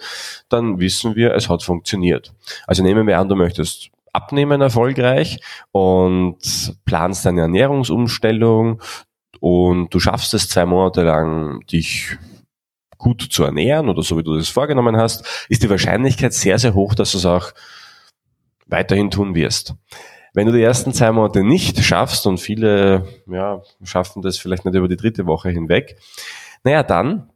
dann 0.48 0.80
wissen 0.80 1.14
wir, 1.14 1.34
es 1.34 1.48
hat 1.48 1.62
funktioniert. 1.62 2.34
Also 2.66 2.82
nehmen 2.82 3.06
wir 3.06 3.18
an, 3.18 3.28
du 3.28 3.36
möchtest 3.36 3.90
abnehmen 4.12 4.60
erfolgreich 4.60 5.40
und 5.72 6.38
planst 6.84 7.26
deine 7.26 7.42
Ernährungsumstellung 7.42 8.80
und 9.40 9.94
du 9.94 10.00
schaffst 10.00 10.34
es 10.34 10.48
zwei 10.48 10.66
Monate 10.66 11.02
lang, 11.02 11.60
dich 11.66 12.16
gut 12.96 13.22
zu 13.30 13.44
ernähren 13.44 13.88
oder 13.88 14.02
so 14.02 14.18
wie 14.18 14.24
du 14.24 14.36
das 14.36 14.48
vorgenommen 14.48 14.96
hast, 14.96 15.46
ist 15.48 15.62
die 15.62 15.70
Wahrscheinlichkeit 15.70 16.32
sehr, 16.32 16.58
sehr 16.58 16.74
hoch, 16.74 16.94
dass 16.94 17.12
du 17.12 17.18
es 17.18 17.26
auch 17.26 17.52
weiterhin 18.66 19.10
tun 19.10 19.34
wirst. 19.34 19.74
Wenn 20.34 20.46
du 20.46 20.52
die 20.52 20.62
ersten 20.62 20.92
zwei 20.92 21.12
Monate 21.12 21.42
nicht 21.42 21.82
schaffst 21.82 22.26
und 22.26 22.38
viele 22.38 23.06
ja, 23.26 23.62
schaffen 23.82 24.22
das 24.22 24.38
vielleicht 24.38 24.64
nicht 24.64 24.74
über 24.74 24.88
die 24.88 24.96
dritte 24.96 25.26
Woche 25.26 25.48
hinweg, 25.50 25.96
naja, 26.64 26.82
dann 26.82 27.30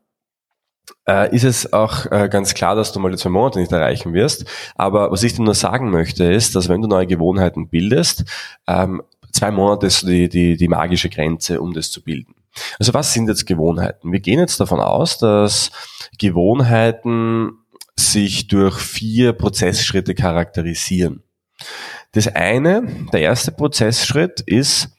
äh, 1.09 1.35
ist 1.35 1.45
es 1.45 1.73
auch 1.73 2.07
äh, 2.11 2.29
ganz 2.29 2.55
klar, 2.55 2.75
dass 2.75 2.93
du 2.93 3.01
mal 3.01 3.11
die 3.11 3.17
zwei 3.17 3.31
Monate 3.31 3.59
nicht 3.59 3.73
erreichen 3.73 4.13
wirst. 4.15 4.45
Aber 4.75 5.11
was 5.11 5.23
ich 5.23 5.35
dir 5.35 5.43
nur 5.43 5.55
sagen 5.55 5.91
möchte, 5.91 6.25
ist, 6.25 6.55
dass 6.55 6.69
wenn 6.69 6.83
du 6.83 6.89
neue 6.89 7.07
Gewohnheiten 7.07 7.69
bildest, 7.69 8.25
ähm, 8.67 9.03
zwei 9.33 9.51
Monate 9.51 9.87
ist 9.87 10.07
die, 10.07 10.29
die, 10.29 10.57
die 10.57 10.69
magische 10.69 11.09
Grenze, 11.09 11.61
um 11.61 11.73
das 11.73 11.91
zu 11.91 12.03
bilden. 12.03 12.35
Also 12.79 12.93
was 12.95 13.13
sind 13.13 13.29
jetzt 13.29 13.47
Gewohnheiten? 13.47 14.13
Wir 14.13 14.21
gehen 14.21 14.39
jetzt 14.39 14.61
davon 14.61 14.81
aus, 14.81 15.19
dass 15.19 15.71
Gewohnheiten 16.19 17.53
sich 17.97 18.49
durch 18.49 18.79
vier 18.79 19.33
Prozessschritte 19.33 20.15
charakterisieren. 20.15 21.23
Das 22.13 22.29
eine, 22.29 22.87
der 23.13 23.21
erste 23.21 23.53
Prozessschritt 23.53 24.43
ist 24.43 24.91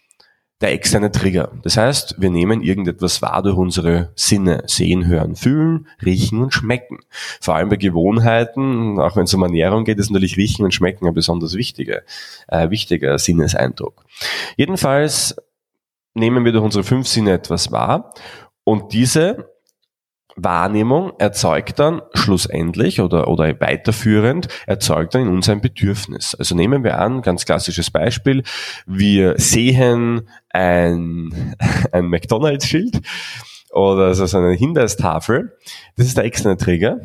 der 0.61 0.71
externe 0.71 1.11
Trigger. 1.11 1.51
Das 1.63 1.77
heißt, 1.77 2.15
wir 2.19 2.29
nehmen 2.29 2.61
irgendetwas 2.61 3.21
wahr 3.21 3.43
durch 3.43 3.57
unsere 3.57 4.11
Sinne. 4.15 4.63
Sehen, 4.67 5.05
hören, 5.07 5.35
fühlen, 5.35 5.87
riechen 6.03 6.41
und 6.41 6.53
schmecken. 6.53 6.99
Vor 7.41 7.55
allem 7.55 7.69
bei 7.69 7.75
Gewohnheiten, 7.75 8.99
auch 8.99 9.15
wenn 9.15 9.25
es 9.25 9.33
um 9.33 9.43
Ernährung 9.43 9.83
geht, 9.83 9.99
ist 9.99 10.09
natürlich 10.09 10.37
Riechen 10.37 10.63
und 10.63 10.73
Schmecken 10.73 11.05
ein 11.05 11.13
besonders 11.13 11.55
wichtiger, 11.55 12.01
äh, 12.47 12.69
wichtiger 12.69 13.17
Sinneseindruck. 13.17 14.05
Jedenfalls 14.55 15.35
nehmen 16.13 16.45
wir 16.45 16.51
durch 16.51 16.63
unsere 16.63 16.83
fünf 16.83 17.07
Sinne 17.07 17.33
etwas 17.33 17.71
wahr 17.71 18.13
und 18.63 18.93
diese 18.93 19.52
Wahrnehmung 20.35 21.13
erzeugt 21.19 21.79
dann 21.79 22.01
schlussendlich 22.13 23.01
oder, 23.01 23.27
oder 23.27 23.59
weiterführend, 23.59 24.47
erzeugt 24.65 25.15
dann 25.15 25.23
in 25.23 25.27
uns 25.29 25.49
ein 25.49 25.61
Bedürfnis. 25.61 26.35
Also 26.35 26.55
nehmen 26.55 26.83
wir 26.83 26.99
an, 26.99 27.21
ganz 27.21 27.45
klassisches 27.45 27.91
Beispiel, 27.91 28.43
wir 28.85 29.35
sehen 29.37 30.27
ein, 30.49 31.55
ein 31.91 32.07
McDonalds-Schild 32.07 33.01
oder 33.71 34.07
also 34.07 34.37
eine 34.37 34.53
Hinweistafel. 34.53 35.57
Das 35.95 36.07
ist 36.07 36.17
der 36.17 36.25
externe 36.25 36.57
Trigger, 36.57 36.99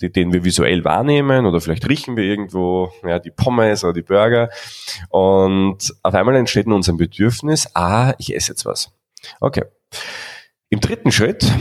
den 0.00 0.32
wir 0.32 0.44
visuell 0.44 0.84
wahrnehmen 0.84 1.46
oder 1.46 1.60
vielleicht 1.60 1.88
riechen 1.88 2.16
wir 2.16 2.24
irgendwo 2.24 2.92
ja, 3.06 3.18
die 3.20 3.30
Pommes 3.30 3.84
oder 3.84 3.92
die 3.92 4.02
Burger 4.02 4.48
und 5.10 5.94
auf 6.02 6.14
einmal 6.14 6.34
entsteht 6.34 6.66
in 6.66 6.72
uns 6.72 6.88
ein 6.88 6.96
Bedürfnis, 6.96 7.68
ah, 7.74 8.14
ich 8.18 8.34
esse 8.34 8.52
jetzt 8.52 8.64
was. 8.66 8.90
Okay. 9.40 9.64
Im 10.70 10.80
dritten 10.80 11.12
Schritt 11.12 11.52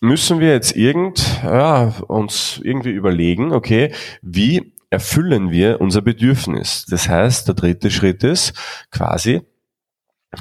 müssen 0.00 0.40
wir 0.40 0.50
jetzt 0.50 0.76
irgend, 0.76 1.40
ja, 1.42 1.94
uns 2.08 2.60
irgendwie 2.62 2.90
überlegen, 2.90 3.52
okay, 3.52 3.92
wie 4.22 4.72
erfüllen 4.90 5.50
wir 5.50 5.80
unser 5.80 6.02
Bedürfnis? 6.02 6.86
Das 6.88 7.08
heißt, 7.08 7.46
der 7.46 7.54
dritte 7.54 7.90
Schritt 7.90 8.24
ist 8.24 8.54
quasi, 8.90 9.42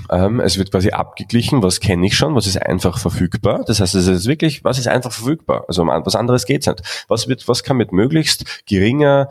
ähm, 0.09 0.39
es 0.39 0.57
wird 0.57 0.71
quasi 0.71 0.91
abgeglichen, 0.91 1.61
was 1.61 1.79
kenne 1.79 2.07
ich 2.07 2.15
schon, 2.15 2.35
was 2.35 2.47
ist 2.47 2.61
einfach 2.61 2.97
verfügbar. 2.99 3.63
Das 3.65 3.79
heißt, 3.79 3.95
es 3.95 4.07
ist 4.07 4.27
wirklich, 4.27 4.63
was 4.63 4.79
ist 4.79 4.87
einfach 4.87 5.11
verfügbar? 5.11 5.65
Also 5.67 5.81
um 5.81 5.89
was 5.89 6.15
anderes 6.15 6.45
geht's 6.45 6.67
nicht. 6.67 7.05
Was 7.07 7.27
wird, 7.27 7.47
was 7.47 7.63
kann 7.63 7.77
mit 7.77 7.91
möglichst 7.91 8.65
geringer 8.65 9.29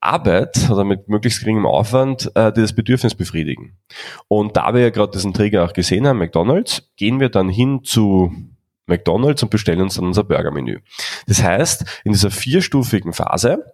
Arbeit 0.00 0.68
oder 0.70 0.84
mit 0.84 1.08
möglichst 1.08 1.40
geringem 1.40 1.66
Aufwand 1.66 2.30
äh, 2.34 2.52
das 2.52 2.72
Bedürfnis 2.72 3.14
befriedigen. 3.14 3.78
Und 4.26 4.56
da 4.56 4.74
wir 4.74 4.80
ja 4.80 4.90
gerade 4.90 5.12
diesen 5.12 5.32
Träger 5.32 5.64
auch 5.64 5.72
gesehen 5.72 6.06
haben, 6.08 6.18
McDonald's, 6.18 6.90
gehen 6.96 7.20
wir 7.20 7.28
dann 7.28 7.48
hin 7.48 7.84
zu 7.84 8.32
McDonald's 8.92 9.42
und 9.42 9.50
bestellen 9.50 9.80
uns 9.80 9.96
dann 9.96 10.06
unser 10.06 10.24
Burgermenü. 10.24 10.80
Das 11.26 11.42
heißt, 11.42 12.02
in 12.04 12.12
dieser 12.12 12.30
vierstufigen 12.30 13.12
Phase 13.12 13.64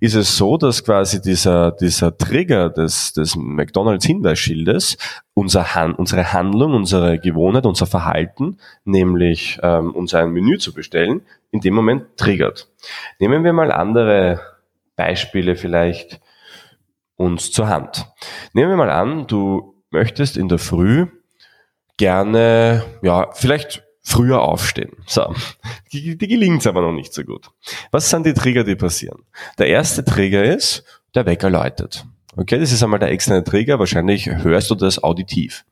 ist 0.00 0.14
es 0.14 0.36
so, 0.36 0.56
dass 0.56 0.84
quasi 0.84 1.20
dieser, 1.20 1.72
dieser 1.72 2.16
Trigger 2.16 2.70
des, 2.70 3.12
des 3.12 3.36
McDonalds 3.36 4.04
Hinweisschildes 4.04 4.96
unser 5.34 5.74
Han 5.74 5.94
unsere 5.94 6.32
Handlung, 6.32 6.74
unsere 6.74 7.18
Gewohnheit, 7.18 7.66
unser 7.66 7.86
Verhalten, 7.86 8.58
nämlich 8.84 9.58
ähm, 9.62 9.94
uns 9.94 10.14
ein 10.14 10.30
Menü 10.30 10.58
zu 10.58 10.72
bestellen, 10.74 11.22
in 11.50 11.60
dem 11.60 11.74
Moment 11.74 12.16
triggert. 12.16 12.68
Nehmen 13.18 13.44
wir 13.44 13.52
mal 13.52 13.72
andere 13.72 14.40
Beispiele 14.96 15.56
vielleicht 15.56 16.20
uns 17.16 17.50
zur 17.50 17.68
Hand. 17.68 18.06
Nehmen 18.52 18.70
wir 18.70 18.76
mal 18.76 18.90
an, 18.90 19.26
du 19.26 19.74
möchtest 19.90 20.36
in 20.36 20.48
der 20.48 20.58
Früh 20.58 21.06
gerne, 21.96 22.84
ja, 23.02 23.30
vielleicht 23.32 23.84
früher 24.02 24.42
aufstehen. 24.42 24.92
So, 25.06 25.34
die, 25.92 26.16
die 26.18 26.28
gelingt 26.28 26.66
aber 26.66 26.82
noch 26.82 26.92
nicht 26.92 27.14
so 27.14 27.22
gut. 27.22 27.50
Was 27.90 28.10
sind 28.10 28.26
die 28.26 28.34
Trigger, 28.34 28.64
die 28.64 28.76
passieren? 28.76 29.22
Der 29.58 29.68
erste 29.68 30.04
Trigger 30.04 30.44
ist, 30.44 30.84
der 31.14 31.26
Wecker 31.26 31.50
läutet. 31.50 32.04
Okay, 32.36 32.58
das 32.58 32.72
ist 32.72 32.82
einmal 32.82 32.98
der 32.98 33.10
externe 33.10 33.44
Trigger, 33.44 33.78
wahrscheinlich 33.78 34.26
hörst 34.26 34.70
du 34.70 34.74
das 34.74 35.02
auditiv. 35.02 35.64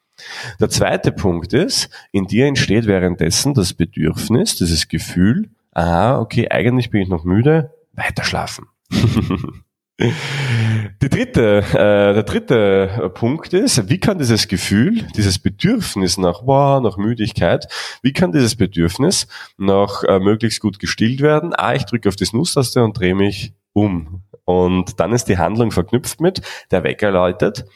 Der 0.61 0.69
zweite 0.69 1.13
Punkt 1.13 1.53
ist, 1.55 1.89
in 2.13 2.27
dir 2.27 2.47
entsteht 2.47 2.87
währenddessen 2.87 3.55
das 3.55 3.73
Bedürfnis, 3.73 4.57
dieses 4.57 4.89
Gefühl, 4.89 5.49
ah, 5.73 6.19
okay, 6.19 6.49
eigentlich 6.51 6.91
bin 6.91 7.01
ich 7.01 7.09
noch 7.09 7.25
müde, 7.25 7.73
weiter 7.95 8.25
schlafen. 8.25 8.67
Die 10.01 11.09
dritte, 11.09 11.59
äh, 11.59 12.15
der 12.15 12.23
dritte 12.23 13.11
Punkt 13.15 13.53
ist, 13.53 13.89
wie 13.91 14.01
kann 14.01 14.19
dieses 14.19 14.49
Gefühl, 14.49 15.07
dieses 15.15 15.39
Bedürfnis 15.39 16.17
nach 16.17 16.41
wow, 16.45 16.83
nach 16.83 16.97
Müdigkeit, 16.97 17.67
wie 18.03 18.13
kann 18.13 18.33
dieses 18.33 18.57
Bedürfnis 18.57 19.27
noch 19.59 20.03
äh, 20.05 20.19
möglichst 20.19 20.61
gut 20.61 20.79
gestillt 20.79 21.21
werden? 21.21 21.53
Ah, 21.55 21.75
ich 21.75 21.85
drücke 21.85 22.09
auf 22.09 22.17
die 22.17 22.25
Snooze-Taste 22.25 22.83
und 22.83 22.99
drehe 22.99 23.15
mich 23.15 23.53
um. 23.75 24.23
Und 24.45 24.99
dann 25.01 25.13
ist 25.13 25.27
die 25.27 25.39
Handlung 25.39 25.71
verknüpft 25.71 26.21
mit, 26.21 26.41
der 26.71 26.83
Wecker 26.83 27.11
läutet, 27.11 27.67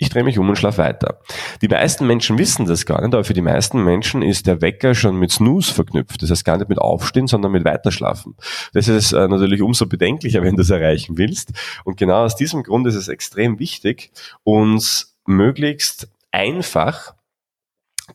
ich 0.00 0.08
drehe 0.08 0.24
mich 0.24 0.38
um 0.38 0.48
und 0.48 0.56
schlafe 0.56 0.78
weiter. 0.78 1.20
Die 1.60 1.68
meisten 1.68 2.06
Menschen 2.06 2.38
wissen 2.38 2.64
das 2.64 2.86
gar 2.86 3.02
nicht, 3.02 3.12
aber 3.14 3.22
für 3.22 3.34
die 3.34 3.42
meisten 3.42 3.84
Menschen 3.84 4.22
ist 4.22 4.46
der 4.46 4.62
Wecker 4.62 4.94
schon 4.94 5.16
mit 5.16 5.30
Snooze 5.30 5.74
verknüpft. 5.74 6.22
Das 6.22 6.30
heißt 6.30 6.44
gar 6.44 6.56
nicht 6.56 6.70
mit 6.70 6.78
Aufstehen, 6.78 7.26
sondern 7.26 7.52
mit 7.52 7.66
Weiterschlafen. 7.66 8.34
Das 8.72 8.88
ist 8.88 9.12
äh, 9.12 9.28
natürlich 9.28 9.60
umso 9.60 9.84
bedenklicher, 9.86 10.42
wenn 10.42 10.56
du 10.56 10.62
es 10.62 10.70
erreichen 10.70 11.18
willst. 11.18 11.52
Und 11.84 11.98
genau 11.98 12.24
aus 12.24 12.34
diesem 12.34 12.62
Grund 12.62 12.86
ist 12.86 12.94
es 12.94 13.08
extrem 13.08 13.58
wichtig, 13.58 14.10
uns 14.42 15.18
möglichst 15.26 16.08
einfach 16.32 17.14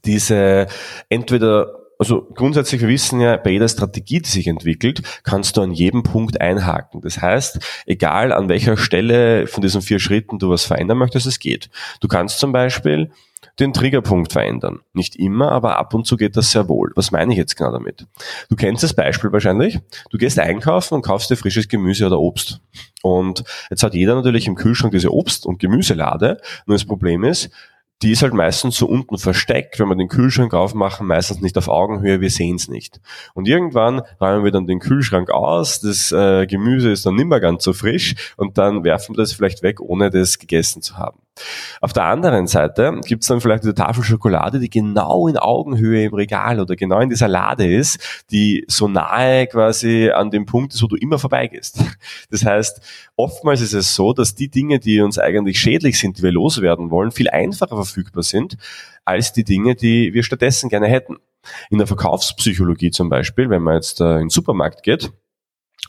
diese 0.06 0.66
entweder 1.10 1.85
also 2.00 2.28
grundsätzlich, 2.36 2.82
wir 2.82 2.90
wissen 2.90 3.20
ja, 3.22 3.38
bei 3.38 3.52
jeder 3.52 3.68
Strategie, 3.68 4.22
die 4.22 4.30
sich 4.30 4.48
entwickelt, 4.48 5.02
kannst 5.24 5.58
du 5.58 5.62
an 5.62 5.72
jedem 5.72 6.04
Punkt 6.04 6.42
einhaken. 6.42 7.02
Das 7.02 7.22
heißt, 7.22 7.60
egal 7.86 8.32
an 8.32 8.50
welcher 8.50 8.78
Stelle 8.78 9.48
von 9.48 9.62
diesen 9.62 9.82
vier 9.82 10.00
Schritten 10.00 10.40
du 10.40 10.50
was 10.50 10.66
verändern 10.66 10.98
möchtest, 10.98 11.26
es 11.26 11.40
geht. 11.40 11.70
Du 12.02 12.08
kannst 12.08 12.40
zum 12.40 12.52
Beispiel 12.52 13.12
den 13.60 13.74
Triggerpunkt 13.74 14.34
verändern. 14.34 14.80
Nicht 14.94 15.16
immer, 15.16 15.52
aber 15.52 15.78
ab 15.78 15.94
und 15.94 16.06
zu 16.06 16.18
geht 16.18 16.36
das 16.36 16.52
sehr 16.52 16.68
wohl. 16.68 16.92
Was 16.96 17.12
meine 17.12 17.32
ich 17.32 17.38
jetzt 17.38 17.56
genau 17.56 17.72
damit? 17.72 18.06
Du 18.50 18.56
kennst 18.56 18.84
das 18.84 18.94
Beispiel 18.94 19.32
wahrscheinlich. 19.32 19.80
Du 20.10 20.18
gehst 20.18 20.40
einkaufen 20.40 20.96
und 20.96 21.02
kaufst 21.04 21.30
dir 21.30 21.38
frisches 21.38 21.68
Gemüse 21.68 22.06
oder 22.08 22.20
Obst. 22.20 22.60
Und 23.02 23.44
jetzt 23.70 23.84
hat 23.84 23.94
jeder 23.94 24.16
natürlich 24.16 24.48
im 24.48 24.56
Kühlschrank 24.56 24.92
diese 24.92 25.14
Obst- 25.14 25.46
und 25.46 25.60
Gemüselade. 25.60 26.42
Nur 26.66 26.76
das 26.76 26.86
Problem 26.86 27.24
ist, 27.24 27.50
die 28.02 28.12
ist 28.12 28.22
halt 28.22 28.34
meistens 28.34 28.76
so 28.76 28.88
unten 28.88 29.18
versteckt, 29.18 29.80
wenn 29.80 29.88
wir 29.88 29.96
den 29.96 30.10
Kühlschrank 30.10 30.54
aufmachen, 30.54 31.08
meistens 31.08 31.42
nicht 31.42 31.58
auf 31.58 31.68
Augenhöhe, 31.68 32.22
wir 32.22 32.30
sehen 32.30 32.56
es 32.56 32.68
nicht. 32.68 33.00
Und 33.34 33.48
irgendwann 33.48 34.02
räumen 34.20 34.44
wir 34.44 34.52
dann 34.52 34.68
den 34.68 34.80
Kühlschrank 34.80 35.30
aus, 35.30 35.80
das 35.80 36.12
äh, 36.12 36.46
Gemüse 36.46 36.92
ist 36.92 37.06
dann 37.06 37.16
nicht 37.16 37.28
mehr 37.28 37.40
ganz 37.40 37.64
so 37.64 37.74
frisch 37.74 38.34
und 38.38 38.58
dann 38.58 38.84
werfen 38.84 39.16
wir 39.16 39.24
das 39.24 39.34
vielleicht 39.34 39.64
weg, 39.64 39.80
ohne 39.80 40.10
das 40.10 40.40
gegessen 40.40 40.82
zu 40.82 40.98
haben. 40.98 41.25
Auf 41.82 41.94
der 41.94 42.06
anderen 42.06 42.48
Seite 42.48 43.00
gibt's 43.06 43.28
dann 43.28 43.42
vielleicht 43.42 43.64
eine 43.64 43.76
Tafel 43.76 44.04
Schokolade, 44.04 44.60
die 44.60 44.70
genau 44.70 45.28
in 45.28 45.38
Augenhöhe 45.38 46.06
im 46.06 46.14
Regal 46.14 46.60
oder 46.60 46.76
genau 46.76 47.00
in 47.00 47.10
dieser 47.10 47.28
Lade 47.28 47.72
ist, 47.72 48.24
die 48.32 48.66
so 48.68 48.88
nahe 48.88 49.48
quasi 49.48 50.10
an 50.10 50.32
dem 50.32 50.46
Punkt 50.46 50.74
ist, 50.74 50.82
wo 50.82 50.88
du 50.88 50.96
immer 50.96 51.20
vorbeigehst. 51.20 51.84
Das 52.30 52.46
heißt, 52.46 52.82
oftmals 53.16 53.62
ist 53.62 53.74
es 53.74 53.96
so, 53.96 54.14
dass 54.14 54.36
die 54.36 54.50
Dinge, 54.50 54.80
die 54.80 55.02
uns 55.02 55.20
eigentlich 55.20 55.60
schädlich 55.60 56.00
sind, 56.00 56.18
die 56.18 56.24
wir 56.24 56.32
loswerden 56.32 56.90
wollen, 56.92 57.12
viel 57.12 57.30
einfacher 57.30 57.76
verfügbar 57.76 58.24
sind 58.24 58.58
als 59.04 59.34
die 59.34 59.44
Dinge, 59.44 59.76
die 59.76 60.14
wir 60.14 60.24
stattdessen 60.24 60.70
gerne 60.70 60.88
hätten. 60.88 61.18
In 61.70 61.78
der 61.78 61.88
Verkaufspsychologie 61.88 62.92
zum 62.92 63.10
Beispiel, 63.10 63.50
wenn 63.50 63.62
man 63.62 63.76
jetzt 63.76 64.02
äh, 64.02 64.16
in 64.16 64.22
den 64.22 64.30
Supermarkt 64.30 64.82
geht, 64.84 65.12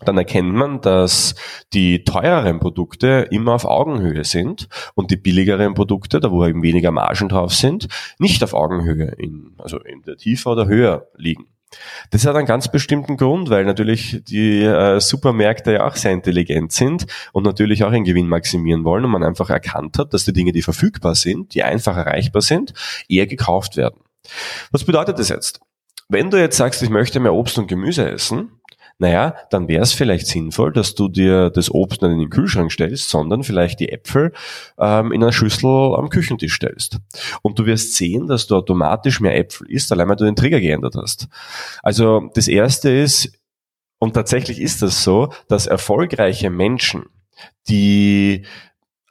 dann 0.04 0.18
erkennt 0.18 0.52
man, 0.52 0.80
dass 0.80 1.34
die 1.72 2.04
teureren 2.04 2.60
Produkte 2.60 3.28
immer 3.30 3.54
auf 3.54 3.64
Augenhöhe 3.64 4.24
sind 4.24 4.68
und 4.94 5.10
die 5.10 5.16
billigeren 5.16 5.74
Produkte, 5.74 6.20
da 6.20 6.30
wo 6.30 6.44
eben 6.44 6.62
weniger 6.62 6.90
Margen 6.90 7.28
drauf 7.28 7.54
sind, 7.54 7.88
nicht 8.18 8.44
auf 8.44 8.54
Augenhöhe, 8.54 9.14
in, 9.18 9.54
also 9.58 9.78
in 9.78 10.02
der 10.02 10.16
Tiefe 10.16 10.50
oder 10.50 10.66
höher 10.66 11.08
liegen. 11.16 11.46
Das 12.10 12.24
hat 12.26 12.36
einen 12.36 12.46
ganz 12.46 12.70
bestimmten 12.70 13.16
Grund, 13.16 13.50
weil 13.50 13.64
natürlich 13.64 14.22
die 14.24 14.62
äh, 14.62 15.00
Supermärkte 15.00 15.72
ja 15.72 15.86
auch 15.86 15.96
sehr 15.96 16.12
intelligent 16.12 16.72
sind 16.72 17.06
und 17.32 17.44
natürlich 17.44 17.82
auch 17.84 17.90
einen 17.90 18.04
Gewinn 18.04 18.28
maximieren 18.28 18.84
wollen 18.84 19.04
und 19.04 19.10
man 19.10 19.24
einfach 19.24 19.50
erkannt 19.50 19.98
hat, 19.98 20.14
dass 20.14 20.24
die 20.24 20.32
Dinge, 20.32 20.52
die 20.52 20.62
verfügbar 20.62 21.14
sind, 21.14 21.54
die 21.54 21.64
einfach 21.64 21.96
erreichbar 21.96 22.42
sind, 22.42 22.72
eher 23.08 23.26
gekauft 23.26 23.76
werden. 23.76 24.00
Was 24.70 24.84
bedeutet 24.84 25.18
das 25.18 25.28
jetzt? 25.28 25.60
Wenn 26.08 26.30
du 26.30 26.38
jetzt 26.38 26.56
sagst, 26.56 26.82
ich 26.82 26.90
möchte 26.90 27.18
mehr 27.18 27.34
Obst 27.34 27.58
und 27.58 27.66
Gemüse 27.66 28.08
essen, 28.08 28.55
naja, 28.98 29.34
dann 29.50 29.68
wäre 29.68 29.82
es 29.82 29.92
vielleicht 29.92 30.26
sinnvoll, 30.26 30.72
dass 30.72 30.94
du 30.94 31.08
dir 31.08 31.50
das 31.50 31.70
Obst 31.70 32.00
nicht 32.00 32.12
in 32.12 32.18
den 32.18 32.30
Kühlschrank 32.30 32.72
stellst, 32.72 33.10
sondern 33.10 33.42
vielleicht 33.42 33.80
die 33.80 33.90
Äpfel 33.90 34.32
ähm, 34.78 35.12
in 35.12 35.22
einer 35.22 35.32
Schüssel 35.32 35.94
am 35.94 36.08
Küchentisch 36.08 36.54
stellst. 36.54 36.98
Und 37.42 37.58
du 37.58 37.66
wirst 37.66 37.94
sehen, 37.94 38.26
dass 38.26 38.46
du 38.46 38.56
automatisch 38.56 39.20
mehr 39.20 39.36
Äpfel 39.36 39.70
isst, 39.70 39.92
allein 39.92 40.08
weil 40.08 40.16
du 40.16 40.24
den 40.24 40.36
Trigger 40.36 40.60
geändert 40.60 40.94
hast. 40.96 41.28
Also 41.82 42.30
das 42.34 42.48
erste 42.48 42.90
ist, 42.90 43.32
und 43.98 44.14
tatsächlich 44.14 44.60
ist 44.60 44.82
das 44.82 45.04
so, 45.04 45.30
dass 45.48 45.66
erfolgreiche 45.66 46.50
Menschen, 46.50 47.04
die 47.68 48.46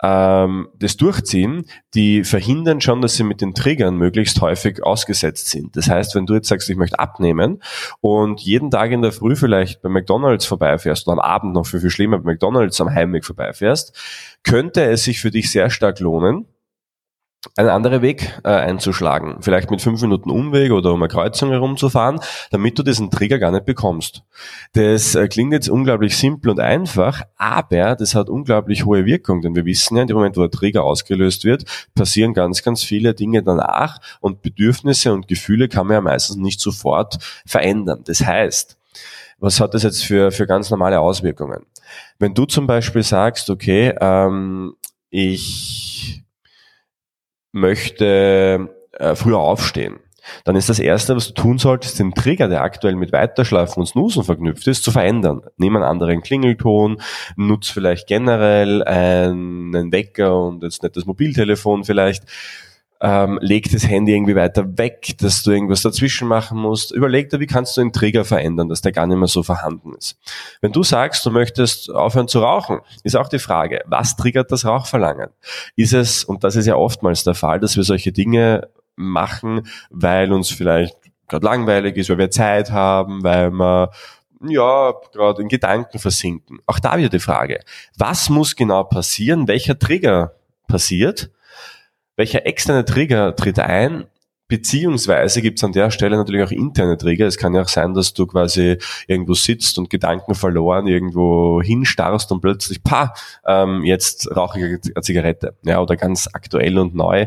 ähm, 0.06 0.68
das 0.78 0.98
durchziehen, 0.98 1.66
die 1.96 2.24
verhindern 2.24 2.80
schon, 2.80 3.02
dass 3.02 3.16
sie 3.16 3.24
mit 3.24 3.42
den 3.42 3.56
Triggern 3.56 3.98
möglichst 3.98 4.40
häufig 4.40 4.84
ausgesetzt 4.84 5.50
sind. 5.50 5.76
Das 5.76 5.90
heißt, 5.90 6.14
wenn 6.14 6.28
du 6.28 6.36
jetzt 6.36 6.48
sagst, 6.48 6.70
ich 6.70 6.78
möchte 6.78 7.00
abnehmen 7.00 7.64
und 8.02 8.40
jeden 8.42 8.70
Tag 8.70 8.92
in 8.92 9.02
der 9.02 9.12
Früh 9.12 9.36
vielleicht 9.36 9.82
bei 9.82 9.90
McDonalds 9.90 10.46
vorbeifährst 10.46 11.08
und 11.08 11.14
am 11.14 11.20
Abend 11.20 11.54
noch 11.54 11.66
viel, 11.66 11.80
viel 11.80 11.90
schlimmer 11.90 12.20
bei 12.20 12.34
McDonalds 12.34 12.80
am 12.82 12.94
Heimweg 12.94 13.26
vorbeifährst, 13.26 14.38
könnte 14.44 14.84
es 14.84 15.06
sich 15.06 15.20
für 15.20 15.32
dich 15.32 15.52
sehr 15.52 15.72
stark 15.72 16.00
lohnen, 16.00 16.46
ein 17.56 17.70
anderer 17.70 18.02
Weg 18.02 18.40
äh, 18.44 18.50
einzuschlagen. 18.50 19.38
Vielleicht 19.42 19.72
mit 19.72 19.82
fünf 19.82 20.02
Minuten 20.02 20.30
Umweg 20.30 20.72
oder 20.72 20.94
um 20.94 21.02
eine 21.02 21.08
Kreuzung 21.08 21.52
herumzufahren, 21.52 22.20
damit 22.52 22.78
du 22.78 22.84
diesen 22.84 23.12
Trigger 23.12 23.40
gar 23.40 23.52
nicht 23.52 23.66
bekommst. 23.66 24.24
Das 24.74 25.16
äh, 25.16 25.28
klingt 25.28 25.54
jetzt 25.54 25.70
unglaublich 25.70 26.18
simpel 26.18 26.52
und 26.52 26.60
einfach, 26.60 27.22
aber 27.38 27.96
das 27.96 28.16
hat 28.16 28.30
unglaublich 28.30 28.86
hohe 28.86 29.06
Wirkung, 29.06 29.42
denn 29.42 29.56
wir 29.56 29.66
wissen 29.66 29.96
ja, 29.96 30.02
in 30.02 30.08
dem 30.08 30.18
Moment, 30.18 30.38
wo 30.38 30.42
der 30.42 30.52
Trigger 30.52 30.84
ausgelöst 30.84 31.44
wird, 31.44 31.66
passieren 31.96 32.34
ganz, 32.34 32.64
ganz 32.64 32.84
viele 32.84 33.14
Dinge 33.14 33.44
danach 33.44 34.00
und 34.20 34.42
Bedürfnisse 34.42 35.14
und 35.14 35.28
Gefühle 35.28 35.70
kann 35.70 35.88
man 35.88 35.96
ja 35.96 36.02
meistens 36.02 36.38
nicht 36.38 36.60
sofort 36.60 37.18
verändern. 37.46 38.02
Das 38.06 38.26
heißt, 38.26 38.78
was 39.40 39.60
hat 39.60 39.74
das 39.74 39.84
jetzt 39.84 40.04
für, 40.04 40.32
für 40.32 40.48
ganz 40.48 40.70
normale 40.70 41.00
Auswirkungen? 41.00 41.66
Wenn 42.20 42.34
du 42.34 42.46
zum 42.46 42.68
Beispiel 42.68 43.04
sagst, 43.04 43.50
okay, 43.50 43.94
ähm, 44.00 44.76
ich 45.10 46.25
möchte 47.56 48.70
äh, 48.92 49.16
früher 49.16 49.40
aufstehen, 49.40 50.00
dann 50.44 50.56
ist 50.56 50.70
das 50.70 50.80
Erste, 50.80 51.16
was 51.16 51.28
du 51.28 51.34
tun 51.34 51.58
solltest, 51.58 52.00
den 52.00 52.14
Trigger, 52.14 52.48
der 52.48 52.62
aktuell 52.62 52.96
mit 52.96 53.12
Weiterschlafen 53.12 53.80
und 53.82 53.86
Snoosen 53.86 54.24
verknüpft 54.24 54.68
ist, 54.68 54.84
zu 54.84 54.92
verändern. 54.92 55.42
Nimm 55.58 55.76
einen 55.76 55.86
anderen 55.86 56.22
Klingelton, 56.22 57.02
nutz 57.36 57.70
vielleicht 57.70 58.08
generell 58.08 58.84
einen 58.84 59.92
Wecker 59.92 60.38
und 60.40 60.64
jetzt 60.64 60.84
nicht 60.84 60.96
das 60.96 61.06
Mobiltelefon 61.06 61.84
vielleicht 61.84 62.24
ähm, 63.02 63.40
leg 63.42 63.70
das 63.72 63.88
Handy 63.88 64.14
irgendwie 64.14 64.36
weiter 64.36 64.78
weg, 64.78 65.16
dass 65.20 65.44
du 65.44 65.52
irgendwas 65.52 65.82
dazwischen 65.82 66.28
machen 66.28 66.58
musst. 66.58 66.92
Überleg 66.92 67.30
dir, 67.30 67.40
wie 67.40 67.48
kannst 67.48 67.76
du 67.76 67.82
den 67.82 67.92
Trigger 67.92 68.24
verändern, 68.24 68.70
dass 68.70 68.82
der 68.82 68.92
gar 68.92 69.06
nicht 69.06 69.18
mehr 69.18 69.28
so 69.28 69.44
vorhanden 69.44 69.94
ist. 69.96 70.18
Wenn 70.62 70.72
du 70.72 70.84
sagst, 70.84 71.26
du 71.26 71.32
möchtest 71.32 71.92
aufhören 71.92 72.28
zu 72.28 72.40
rauchen, 72.40 72.80
ist 73.04 73.16
auch 73.16 73.28
die 73.28 73.40
Frage, 73.40 73.82
was 73.86 74.16
triggert 74.16 74.52
das 74.52 74.66
Rauchverlangen? 74.66 75.30
Ist 75.76 75.94
es, 75.94 76.24
und 76.24 76.44
das 76.44 76.56
ist 76.56 76.68
ja 76.68 76.76
oftmals 76.76 77.24
der 77.24 77.36
Fall, 77.36 77.60
dass 77.60 77.76
wir 77.76 77.84
solche 77.84 78.12
Dinge 78.12 78.70
machen, 78.96 79.68
weil 79.90 80.32
uns 80.32 80.50
vielleicht 80.50 80.96
gerade 81.28 81.46
langweilig 81.46 81.98
ist, 81.98 82.10
weil 82.10 82.18
wir 82.18 82.32
Zeit 82.32 82.72
haben, 82.72 83.24
weil 83.24 83.52
wir 83.52 83.92
ja, 84.48 84.94
gerade 85.12 85.42
in 85.42 85.48
Gedanken 85.48 86.00
versinken. 86.00 86.60
Auch 86.66 86.80
da 86.80 86.98
wieder 86.98 87.10
die 87.10 87.20
Frage, 87.20 87.62
was 87.98 88.30
muss 88.30 88.56
genau 88.56 88.84
passieren, 88.84 89.48
welcher 89.48 89.78
Trigger 89.78 90.34
passiert, 90.68 91.32
welcher 92.16 92.46
externe 92.46 92.86
Trigger 92.86 93.36
tritt 93.36 93.60
ein, 93.60 94.06
Beziehungsweise 94.48 95.42
gibt 95.42 95.58
es 95.58 95.64
an 95.64 95.72
der 95.72 95.90
Stelle 95.90 96.18
natürlich 96.18 96.44
auch 96.44 96.52
interne 96.52 96.98
Trigger. 96.98 97.26
Es 97.26 97.38
kann 97.38 97.56
ja 97.56 97.64
auch 97.64 97.68
sein, 97.68 97.96
dass 97.96 98.14
du 98.14 98.28
quasi 98.28 98.78
irgendwo 99.08 99.34
sitzt 99.34 99.80
und 99.80 99.90
Gedanken 99.90 100.36
verloren 100.36 100.86
irgendwo 100.86 101.64
hinstarrst 101.64 102.32
und 102.32 102.42
plötzlich, 102.42 102.84
pa, 102.84 103.16
ähm, 103.48 103.84
jetzt 103.84 104.30
rauche 104.36 104.60
ich 104.60 104.66
eine 104.66 105.02
Zigarette. 105.02 105.56
Ja, 105.64 105.82
oder 105.82 105.96
ganz 105.98 106.30
aktuell 106.32 106.78
und 106.78 106.94
neu 106.94 107.26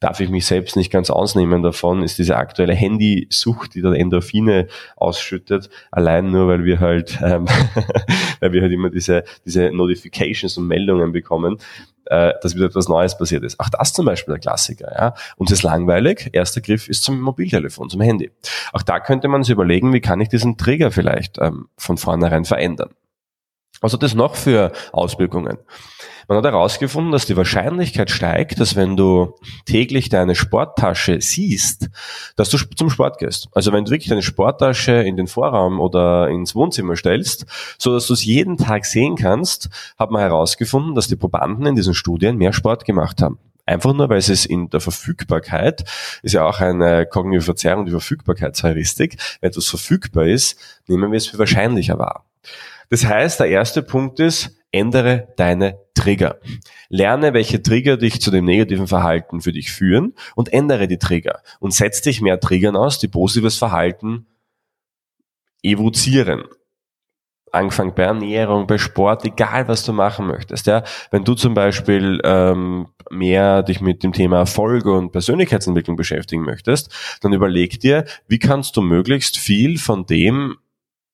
darf 0.00 0.20
ich 0.20 0.28
mich 0.30 0.46
selbst 0.46 0.76
nicht 0.76 0.92
ganz 0.92 1.10
ausnehmen 1.10 1.62
davon, 1.62 2.02
ist 2.02 2.18
diese 2.18 2.36
aktuelle 2.36 2.74
Handysucht, 2.74 3.74
die 3.74 3.82
dann 3.82 3.94
Endorphine 3.94 4.68
ausschüttet, 4.96 5.70
allein 5.90 6.30
nur, 6.30 6.46
weil 6.48 6.64
wir 6.64 6.80
halt, 6.80 7.18
ähm, 7.22 7.46
weil 8.40 8.52
wir 8.52 8.62
halt 8.62 8.72
immer 8.72 8.90
diese, 8.90 9.24
diese 9.44 9.72
Notifications 9.72 10.56
und 10.56 10.68
Meldungen 10.68 11.12
bekommen, 11.12 11.58
äh, 12.06 12.32
dass 12.42 12.54
wieder 12.54 12.66
etwas 12.66 12.88
Neues 12.88 13.18
passiert 13.18 13.42
ist. 13.42 13.58
Auch 13.58 13.68
das 13.68 13.92
zum 13.92 14.06
Beispiel 14.06 14.32
der 14.32 14.40
Klassiker. 14.40 14.92
Ja? 14.94 15.14
Uns 15.36 15.50
ist 15.50 15.62
langweilig. 15.62 16.30
Erster 16.32 16.60
Griff 16.60 16.88
ist 16.88 17.02
zum 17.02 17.20
Mobiltelefon, 17.20 17.90
zum 17.90 18.00
Handy. 18.00 18.30
Auch 18.72 18.82
da 18.82 19.00
könnte 19.00 19.28
man 19.28 19.42
sich 19.42 19.52
überlegen, 19.52 19.92
wie 19.92 20.00
kann 20.00 20.20
ich 20.20 20.28
diesen 20.28 20.56
Trigger 20.56 20.90
vielleicht 20.90 21.38
ähm, 21.38 21.68
von 21.76 21.98
vornherein 21.98 22.44
verändern. 22.44 22.90
Was 23.80 23.92
hat 23.92 24.02
das 24.02 24.14
noch 24.14 24.34
für 24.34 24.72
Auswirkungen? 24.92 25.58
Man 26.28 26.36
hat 26.36 26.44
herausgefunden, 26.44 27.10
dass 27.10 27.24
die 27.24 27.38
Wahrscheinlichkeit 27.38 28.10
steigt, 28.10 28.60
dass 28.60 28.76
wenn 28.76 28.98
du 28.98 29.38
täglich 29.64 30.10
deine 30.10 30.34
Sporttasche 30.34 31.22
siehst, 31.22 31.88
dass 32.36 32.50
du 32.50 32.58
zum 32.58 32.90
Sport 32.90 33.18
gehst. 33.18 33.48
Also 33.52 33.72
wenn 33.72 33.86
du 33.86 33.90
wirklich 33.90 34.10
deine 34.10 34.22
Sporttasche 34.22 34.92
in 34.92 35.16
den 35.16 35.26
Vorraum 35.26 35.80
oder 35.80 36.28
ins 36.28 36.54
Wohnzimmer 36.54 36.96
stellst, 36.96 37.46
so 37.78 37.94
dass 37.94 38.08
du 38.08 38.12
es 38.12 38.26
jeden 38.26 38.58
Tag 38.58 38.84
sehen 38.84 39.16
kannst, 39.16 39.70
hat 39.98 40.10
man 40.10 40.20
herausgefunden, 40.20 40.94
dass 40.94 41.08
die 41.08 41.16
Probanden 41.16 41.64
in 41.64 41.76
diesen 41.76 41.94
Studien 41.94 42.36
mehr 42.36 42.52
Sport 42.52 42.84
gemacht 42.84 43.22
haben. 43.22 43.38
Einfach 43.64 43.94
nur, 43.94 44.10
weil 44.10 44.18
es 44.18 44.44
in 44.44 44.68
der 44.68 44.80
Verfügbarkeit, 44.80 45.84
ist 46.22 46.32
ja 46.32 46.46
auch 46.46 46.60
eine 46.60 47.06
kognitive 47.06 47.44
Verzerrung, 47.44 47.86
die 47.86 47.90
Verfügbarkeitsheuristik, 47.90 49.16
wenn 49.40 49.48
etwas 49.48 49.68
verfügbar 49.68 50.26
ist, 50.26 50.58
nehmen 50.86 51.10
wir 51.10 51.16
es 51.16 51.26
für 51.26 51.38
wahrscheinlicher 51.38 51.98
wahr. 51.98 52.24
Das 52.90 53.04
heißt, 53.04 53.40
der 53.40 53.48
erste 53.48 53.82
Punkt 53.82 54.20
ist, 54.20 54.56
ändere 54.72 55.28
deine 55.36 55.78
Trigger. 55.94 56.38
Lerne, 56.88 57.34
welche 57.34 57.62
Trigger 57.62 57.96
dich 57.96 58.20
zu 58.20 58.30
dem 58.30 58.44
negativen 58.44 58.86
Verhalten 58.86 59.40
für 59.40 59.52
dich 59.52 59.72
führen 59.72 60.14
und 60.36 60.52
ändere 60.52 60.88
die 60.88 60.98
Trigger 60.98 61.42
und 61.60 61.74
setz 61.74 62.02
dich 62.02 62.20
mehr 62.20 62.40
Triggern 62.40 62.76
aus, 62.76 62.98
die 62.98 63.08
positives 63.08 63.58
Verhalten 63.58 64.26
evozieren. 65.62 66.44
Angefangen 67.50 67.94
bei 67.94 68.02
Ernährung, 68.02 68.66
bei 68.66 68.76
Sport, 68.76 69.24
egal 69.24 69.68
was 69.68 69.82
du 69.82 69.94
machen 69.94 70.26
möchtest. 70.26 70.66
Ja, 70.66 70.84
wenn 71.10 71.24
du 71.24 71.34
zum 71.34 71.54
Beispiel 71.54 72.20
ähm, 72.22 72.88
mehr 73.10 73.62
dich 73.62 73.80
mit 73.80 74.02
dem 74.02 74.12
Thema 74.12 74.38
Erfolg 74.38 74.84
und 74.84 75.12
Persönlichkeitsentwicklung 75.12 75.96
beschäftigen 75.96 76.42
möchtest, 76.42 76.94
dann 77.22 77.32
überleg 77.32 77.80
dir, 77.80 78.04
wie 78.28 78.38
kannst 78.38 78.76
du 78.76 78.82
möglichst 78.82 79.38
viel 79.38 79.78
von 79.78 80.04
dem 80.04 80.58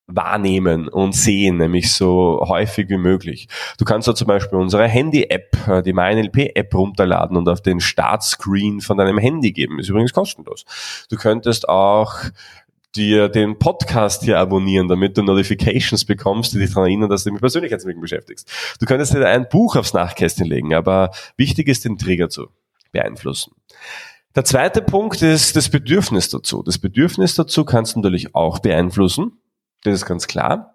wahrnehmen 0.07 0.89
und 0.89 1.15
sehen, 1.15 1.57
nämlich 1.57 1.93
so 1.93 2.45
häufig 2.47 2.89
wie 2.91 2.99
möglich. 2.99 3.49
Du 3.79 3.85
kannst 3.85 4.07
da 4.07 4.15
zum 4.15 4.27
Beispiel 4.27 4.59
unsere 4.59 4.87
Handy-App, 4.87 5.57
äh, 5.67 5.83
die 5.83 5.93
MyNLP-App 5.93 6.75
runterladen 6.75 7.37
und 7.37 7.49
auf 7.49 7.63
den 7.63 7.81
Startscreen 7.81 8.81
von 8.81 8.99
deinem 8.99 9.19
Handy 9.19 9.53
geben. 9.53 9.79
Ist 9.79 9.89
übrigens 9.89 10.13
kostenlos. 10.13 10.65
Du 11.09 11.17
könntest 11.17 11.69
auch 11.69 12.17
dir 12.95 13.29
den 13.29 13.59
Podcast 13.59 14.23
hier 14.23 14.39
abonnieren, 14.39 14.89
damit 14.89 15.17
du 15.17 15.23
Notifications 15.23 16.05
bekommst, 16.05 16.53
die 16.53 16.59
dich 16.59 16.71
daran 16.71 16.89
erinnern, 16.89 17.11
dass 17.11 17.25
du 17.25 17.31
dich 17.31 17.35
mit 17.35 17.41
Persönlichkeitsentwicklung 17.41 18.03
beschäftigst. 18.03 18.49
Du 18.81 18.87
könntest 18.87 19.15
dir 19.15 19.27
ein 19.27 19.49
Buch 19.49 19.77
aufs 19.77 19.95
Nachkästchen 19.95 20.47
legen, 20.47 20.75
aber 20.75 21.11
wichtig 21.37 21.69
ist, 21.69 21.85
den 21.85 21.99
Trigger 21.99 22.29
zu 22.29 22.49
beeinflussen. 22.93 23.53
Der 24.37 24.45
zweite 24.45 24.83
Punkt 24.83 25.23
ist 25.23 25.57
das 25.57 25.69
Bedürfnis 25.69 26.29
dazu. 26.29 26.63
Das 26.63 26.79
Bedürfnis 26.79 27.35
dazu 27.35 27.65
kannst 27.65 27.95
du 27.95 28.01
natürlich 28.01 28.35
auch 28.35 28.59
beeinflussen. 28.59 29.39
Das 29.85 29.95
ist 29.95 30.07
ganz 30.07 30.27
klar. 30.27 30.75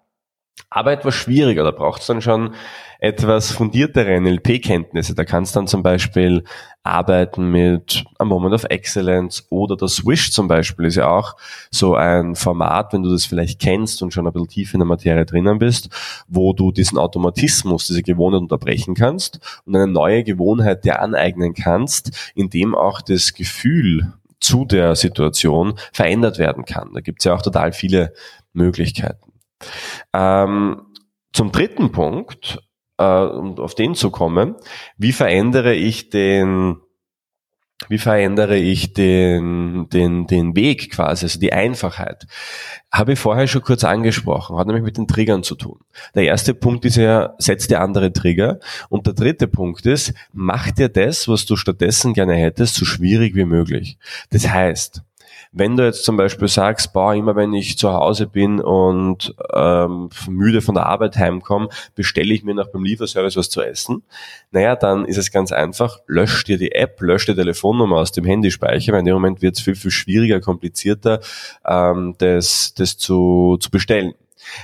Aber 0.68 0.92
etwas 0.92 1.14
schwieriger, 1.14 1.64
da 1.64 1.70
braucht 1.70 2.02
es 2.02 2.06
dann 2.06 2.20
schon 2.20 2.54
etwas 3.00 3.50
fundiertere 3.50 4.20
NLP-Kenntnisse. 4.20 5.14
Da 5.14 5.24
kannst 5.24 5.54
du 5.54 5.60
dann 5.60 5.66
zum 5.66 5.82
Beispiel 5.82 6.44
arbeiten 6.82 7.50
mit 7.50 8.04
A 8.18 8.24
Moment 8.24 8.54
of 8.54 8.64
Excellence 8.64 9.46
oder 9.48 9.76
der 9.76 9.88
Swish 9.88 10.32
zum 10.32 10.48
Beispiel 10.48 10.84
ist 10.84 10.96
ja 10.96 11.08
auch 11.08 11.34
so 11.70 11.94
ein 11.94 12.36
Format, 12.36 12.92
wenn 12.92 13.02
du 13.02 13.10
das 13.10 13.24
vielleicht 13.24 13.58
kennst 13.58 14.02
und 14.02 14.12
schon 14.12 14.26
ein 14.26 14.32
bisschen 14.32 14.48
tief 14.48 14.74
in 14.74 14.80
der 14.80 14.86
Materie 14.86 15.24
drinnen 15.24 15.58
bist, 15.58 15.88
wo 16.28 16.52
du 16.52 16.72
diesen 16.72 16.98
Automatismus, 16.98 17.86
diese 17.86 18.02
Gewohnheit 18.02 18.42
unterbrechen 18.42 18.94
kannst 18.94 19.40
und 19.64 19.74
eine 19.74 19.86
neue 19.86 20.22
Gewohnheit 20.24 20.84
dir 20.84 21.00
aneignen 21.00 21.54
kannst, 21.54 22.32
indem 22.34 22.74
auch 22.74 23.00
das 23.00 23.34
Gefühl 23.34 24.12
zu 24.40 24.64
der 24.64 24.96
Situation 24.96 25.74
verändert 25.92 26.38
werden 26.38 26.64
kann. 26.64 26.90
Da 26.94 27.00
gibt 27.00 27.20
es 27.20 27.24
ja 27.24 27.34
auch 27.34 27.42
total 27.42 27.72
viele 27.72 28.12
Möglichkeiten. 28.52 29.32
Ähm, 30.12 30.82
zum 31.32 31.52
dritten 31.52 31.92
Punkt, 31.92 32.58
äh, 32.98 33.04
um 33.04 33.58
auf 33.58 33.74
den 33.74 33.94
zu 33.94 34.10
kommen, 34.10 34.56
wie 34.96 35.12
verändere 35.12 35.74
ich 35.74 36.10
den 36.10 36.80
wie 37.88 37.98
verändere 37.98 38.56
ich 38.56 38.92
den, 38.92 39.88
den, 39.88 40.26
den 40.26 40.54
Weg 40.54 40.92
quasi, 40.92 41.24
also 41.24 41.40
die 41.40 41.52
Einfachheit? 41.52 42.26
Habe 42.92 43.14
ich 43.14 43.18
vorher 43.18 43.46
schon 43.46 43.62
kurz 43.62 43.84
angesprochen, 43.84 44.58
hat 44.58 44.66
nämlich 44.66 44.84
mit 44.84 44.98
den 44.98 45.08
Triggern 45.08 45.42
zu 45.42 45.54
tun. 45.54 45.80
Der 46.14 46.24
erste 46.24 46.52
Punkt 46.52 46.84
ist 46.84 46.96
ja, 46.96 47.34
setz 47.38 47.68
dir 47.68 47.80
andere 47.80 48.12
Trigger. 48.12 48.60
Und 48.90 49.06
der 49.06 49.14
dritte 49.14 49.48
Punkt 49.48 49.86
ist, 49.86 50.12
mach 50.32 50.70
dir 50.70 50.90
das, 50.90 51.26
was 51.26 51.46
du 51.46 51.56
stattdessen 51.56 52.12
gerne 52.12 52.34
hättest, 52.34 52.74
so 52.74 52.84
schwierig 52.84 53.34
wie 53.34 53.46
möglich. 53.46 53.96
Das 54.30 54.46
heißt, 54.46 55.02
wenn 55.52 55.76
du 55.76 55.84
jetzt 55.84 56.04
zum 56.04 56.16
Beispiel 56.16 56.48
sagst, 56.48 56.92
boah, 56.92 57.14
immer 57.14 57.36
wenn 57.36 57.52
ich 57.52 57.78
zu 57.78 57.92
Hause 57.92 58.26
bin 58.26 58.60
und 58.60 59.34
ähm, 59.52 60.10
müde 60.28 60.60
von 60.60 60.74
der 60.74 60.86
Arbeit 60.86 61.16
heimkomme, 61.16 61.68
bestelle 61.94 62.32
ich 62.32 62.44
mir 62.44 62.54
noch 62.54 62.70
beim 62.72 62.84
Lieferservice 62.84 63.36
was 63.36 63.50
zu 63.50 63.62
essen. 63.62 64.02
Naja, 64.50 64.76
dann 64.76 65.04
ist 65.04 65.18
es 65.18 65.30
ganz 65.30 65.52
einfach, 65.52 65.98
lösch 66.06 66.44
dir 66.44 66.58
die 66.58 66.72
App, 66.72 67.00
lösch 67.00 67.26
die 67.26 67.34
Telefonnummer 67.34 67.96
aus 67.96 68.12
dem 68.12 68.24
Handyspeicher, 68.24 68.92
weil 68.92 69.00
in 69.00 69.06
dem 69.06 69.14
Moment 69.14 69.42
wird 69.42 69.56
es 69.56 69.62
viel, 69.62 69.74
viel 69.74 69.90
schwieriger, 69.90 70.40
komplizierter, 70.40 71.20
ähm, 71.66 72.14
das, 72.18 72.74
das 72.74 72.96
zu, 72.96 73.56
zu 73.60 73.70
bestellen. 73.70 74.14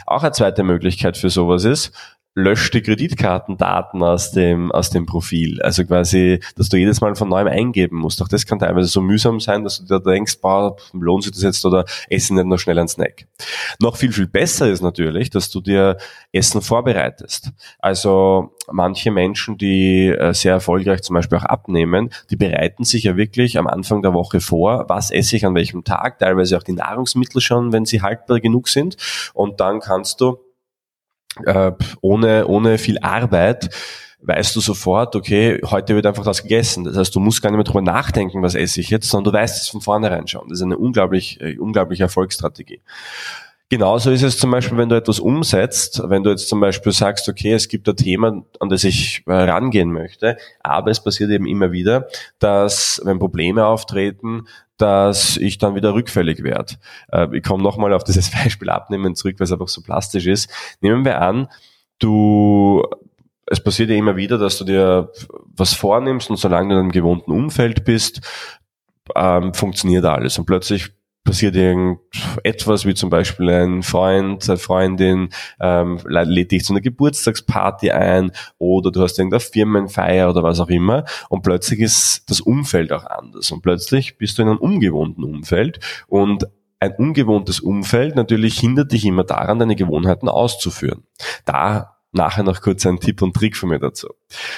Auch 0.07 0.23
eine 0.23 0.33
zweite 0.33 0.62
Möglichkeit 0.62 1.17
für 1.17 1.31
sowas 1.31 1.65
ist, 1.65 1.93
löscht 2.37 2.75
die 2.75 2.83
Kreditkartendaten 2.83 4.03
aus 4.03 4.31
dem, 4.31 4.70
aus 4.70 4.90
dem 4.90 5.07
Profil. 5.07 5.61
Also 5.62 5.85
quasi, 5.87 6.38
dass 6.55 6.68
du 6.68 6.77
jedes 6.77 7.01
Mal 7.01 7.16
von 7.16 7.31
neuem 7.31 7.49
eingeben 7.49 7.96
musst. 7.96 8.20
Auch 8.20 8.29
das 8.29 8.44
kann 8.44 8.59
teilweise 8.59 8.88
so 8.88 9.01
mühsam 9.01 9.40
sein, 9.40 9.64
dass 9.64 9.79
du 9.79 9.87
dir 9.87 10.01
denkst, 10.01 10.40
boah, 10.42 10.77
lohnt 10.92 11.25
sich 11.25 11.33
das 11.33 11.42
jetzt 11.42 11.64
oder 11.64 11.87
essen 12.11 12.37
nicht 12.37 12.46
noch 12.46 12.59
schnell 12.59 12.79
einen 12.79 12.88
Snack. 12.88 13.27
Noch 13.81 13.96
viel, 13.96 14.12
viel 14.12 14.27
besser 14.27 14.68
ist 14.68 14.83
natürlich, 14.83 15.31
dass 15.31 15.49
du 15.49 15.62
dir 15.62 15.96
Essen 16.31 16.61
vorbereitest. 16.61 17.53
Also 17.79 18.53
manche 18.70 19.11
Menschen, 19.11 19.57
die 19.57 20.09
äh, 20.09 20.35
sehr 20.35 20.53
erfolgreich 20.53 21.01
zum 21.03 21.14
Beispiel 21.14 21.38
auch 21.38 21.44
abnehmen, 21.44 22.11
die 22.29 22.37
bereiten 22.37 22.85
sich 22.85 23.05
ja 23.05 23.16
wirklich 23.16 23.57
am 23.57 23.66
Anfang 23.66 24.03
der 24.03 24.12
Woche 24.12 24.40
vor, 24.40 24.85
was 24.88 25.11
esse 25.11 25.37
ich 25.37 25.46
an 25.46 25.55
welchem 25.55 25.85
Tag, 25.85 26.18
teilweise 26.18 26.59
auch 26.59 26.62
die 26.62 26.72
Nahrungsmittel 26.72 27.40
schon, 27.40 27.72
wenn 27.72 27.87
sie 27.87 28.03
haltbar 28.03 28.40
genug 28.40 28.68
sind. 28.68 28.99
Und 29.33 29.61
dann 29.61 29.81
kannst 29.81 30.20
du 30.20 30.37
äh, 31.44 31.72
ohne, 32.01 32.46
ohne 32.46 32.79
viel 32.79 32.99
Arbeit 33.01 33.70
weißt 34.22 34.57
du 34.57 34.61
sofort, 34.61 35.14
okay, 35.14 35.61
heute 35.64 35.94
wird 35.94 36.07
einfach 36.07 36.25
das 36.25 36.42
gegessen. 36.42 36.85
Das 36.85 36.96
heißt, 36.96 37.14
du 37.14 37.20
musst 37.20 37.42
gar 37.42 37.51
nicht 37.51 37.59
mehr 37.59 37.64
drüber 37.64 37.83
nachdenken, 37.83 38.42
was 38.42 38.55
esse 38.55 38.81
ich 38.81 38.90
jetzt, 38.90 39.09
sondern 39.09 39.33
du 39.33 39.38
weißt 39.38 39.62
es 39.62 39.68
von 39.68 39.81
vornherein 39.81 40.27
schon. 40.27 40.49
Das 40.49 40.59
ist 40.59 40.64
eine 40.64 40.79
unglaublich, 40.79 41.40
äh, 41.40 41.57
unglaubliche 41.59 42.05
Erfolgsstrategie. 42.05 42.81
Genauso 43.68 44.12
ist 44.12 44.22
es 44.22 44.38
zum 44.38 44.52
Beispiel, 44.52 44.79
wenn 44.79 44.88
du 44.88 44.94
etwas 44.94 45.18
umsetzt, 45.18 46.00
wenn 46.07 46.22
du 46.22 46.31
jetzt 46.31 46.48
zum 46.48 46.61
Beispiel 46.61 46.92
sagst, 46.92 47.29
okay, 47.29 47.52
es 47.52 47.68
gibt 47.68 47.88
ein 47.88 47.96
Thema, 47.96 48.44
an 48.61 48.68
das 48.68 48.85
ich 48.85 49.24
äh, 49.26 49.33
rangehen 49.33 49.92
möchte, 49.92 50.37
aber 50.62 50.92
es 50.92 51.02
passiert 51.02 51.31
eben 51.31 51.46
immer 51.46 51.72
wieder, 51.72 52.07
dass 52.38 53.00
wenn 53.05 53.18
Probleme 53.18 53.66
auftreten, 53.66 54.46
dass 54.76 55.37
ich 55.37 55.59
dann 55.59 55.74
wieder 55.74 55.94
rückfällig 55.94 56.44
werde. 56.44 56.74
Äh, 57.11 57.26
ich 57.37 57.42
komme 57.42 57.64
nochmal 57.64 57.92
auf 57.92 58.05
dieses 58.05 58.31
Beispiel 58.42 58.70
abnehmen 58.70 59.16
zurück, 59.16 59.35
weil 59.38 59.46
es 59.46 59.52
einfach 59.52 59.68
so 59.68 59.83
plastisch 59.83 60.26
ist. 60.26 60.48
Nehmen 60.81 61.05
wir 61.05 61.20
an, 61.20 61.48
du 61.98 62.85
es 63.46 63.61
passiert 63.61 63.90
ja 63.90 63.96
immer 63.96 64.16
wieder, 64.16 64.38
dass 64.38 64.59
du 64.59 64.64
dir 64.64 65.11
was 65.57 65.72
vornimmst 65.72 66.31
und 66.31 66.37
solange 66.37 66.68
du 66.68 66.74
in 66.74 66.81
einem 66.81 66.92
gewohnten 66.92 67.31
Umfeld 67.31 67.85
bist, 67.85 68.20
ähm, 69.14 69.55
funktioniert 69.55 70.05
alles. 70.05 70.38
Und 70.38 70.46
plötzlich 70.46 70.90
passiert 71.27 71.55
irgendetwas, 71.55 72.87
wie 72.87 72.95
zum 72.95 73.11
Beispiel 73.11 73.51
ein 73.51 73.83
Freund, 73.83 74.49
eine 74.49 74.57
Freundin 74.57 75.29
ähm, 75.61 76.01
lädt 76.07 76.53
dich 76.53 76.65
zu 76.65 76.73
einer 76.73 76.81
Geburtstagsparty 76.81 77.91
ein 77.91 78.33
oder 78.57 78.91
du 78.91 79.03
hast 79.03 79.19
irgendeine 79.19 79.41
Firmenfeier 79.41 80.31
oder 80.31 80.43
was 80.43 80.61
auch 80.61 80.71
immer 80.71 81.05
und 81.29 81.43
plötzlich 81.43 81.81
ist 81.81 82.31
das 82.31 82.41
Umfeld 82.41 82.93
auch 82.93 83.05
anders 83.05 83.51
und 83.51 83.61
plötzlich 83.61 84.17
bist 84.17 84.39
du 84.39 84.43
in 84.43 84.49
einem 84.49 84.59
ungewohnten 84.59 85.25
Umfeld 85.25 85.81
und 86.07 86.47
ein 86.79 86.95
ungewohntes 86.97 87.61
Umfeld 87.61 88.17
natürlich 88.17 88.59
hindert 88.59 88.93
dich 88.93 89.05
immer 89.05 89.25
daran, 89.25 89.59
deine 89.59 89.77
Gewohnheiten 89.77 90.29
auszuführen. 90.29 91.05
Da 91.45 91.96
nachher 92.16 92.42
noch 92.42 92.61
kurz 92.61 92.85
einen 92.87 92.98
Tipp 92.98 93.22
und 93.22 93.35
Trick 93.35 93.57
von 93.57 93.68
mir 93.68 93.79
dazu. 93.79 94.09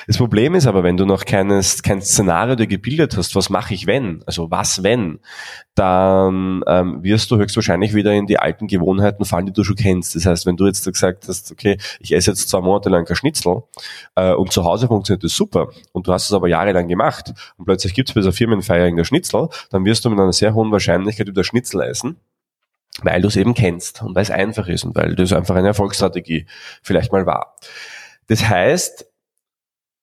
Das 0.07 0.17
Problem 0.17 0.55
ist 0.55 0.67
aber, 0.67 0.83
wenn 0.83 0.97
du 0.97 1.05
noch 1.05 1.25
keines, 1.25 1.83
kein 1.83 2.01
Szenario 2.01 2.55
dir 2.55 2.67
gebildet 2.67 3.17
hast, 3.17 3.35
was 3.35 3.51
mache 3.51 3.75
ich 3.75 3.87
wenn, 3.87 4.23
also 4.27 4.51
was 4.51 4.83
wenn, 4.83 5.19
dann 5.75 6.63
ähm, 6.67 7.03
wirst 7.03 7.31
du 7.31 7.37
höchstwahrscheinlich 7.37 7.95
wieder 7.95 8.13
in 8.15 8.27
die 8.27 8.39
alten 8.39 8.67
Gewohnheiten 8.67 9.25
fallen, 9.25 9.47
die 9.47 9.53
du 9.53 9.63
schon 9.65 9.77
kennst. 9.77 10.17
Das 10.17 10.27
heißt, 10.27 10.47
wenn 10.47 10.57
du 10.57 10.67
jetzt 10.67 10.85
gesagt 10.85 11.29
hast, 11.29 11.53
okay, 11.53 11.77
ich 12.01 12.13
esse 12.13 12.31
jetzt 12.31 12.49
zwei 12.49 12.61
Monate 12.61 12.89
lang 12.89 13.05
kein 13.05 13.17
Schnitzel 13.17 13.63
äh, 14.15 14.33
und 14.33 14.53
zu 14.53 14.65
Hause 14.65 14.89
funktioniert 14.89 15.25
das 15.25 15.37
super 15.37 15.69
und 15.93 16.07
du 16.07 16.13
hast 16.13 16.25
es 16.25 16.33
aber 16.33 16.49
jahrelang 16.49 16.89
gemacht 16.89 17.33
und 17.57 17.67
plötzlich 17.67 17.95
gibt 17.95 18.09
es 18.09 18.15
bei 18.15 18.21
dieser 18.21 18.33
Firmenfeier 18.33 18.87
in 18.87 18.97
der 18.97 19.05
Schnitzel, 19.05 19.49
dann 19.71 19.85
wirst 19.85 20.05
du 20.05 20.11
mit 20.11 20.19
einer 20.19 20.33
sehr 20.33 20.55
hohen 20.55 20.73
Wahrscheinlichkeit 20.73 21.27
wieder 21.27 21.45
Schnitzel 21.45 21.83
essen 21.83 22.17
weil 23.03 23.23
du 23.23 23.29
es 23.29 23.37
eben 23.37 23.55
kennst 23.55 24.03
und 24.03 24.15
weil 24.15 24.23
es 24.23 24.31
einfach 24.31 24.69
ist 24.69 24.85
und 24.85 24.97
weil 24.97 25.15
das 25.15 25.33
einfach 25.33 25.57
eine 25.57 25.69
Erfolgsstrategie 25.69 26.47
vielleicht 26.83 27.13
mal 27.13 27.27
war. 27.27 27.57
Das 28.27 28.49
heißt, 28.49 29.07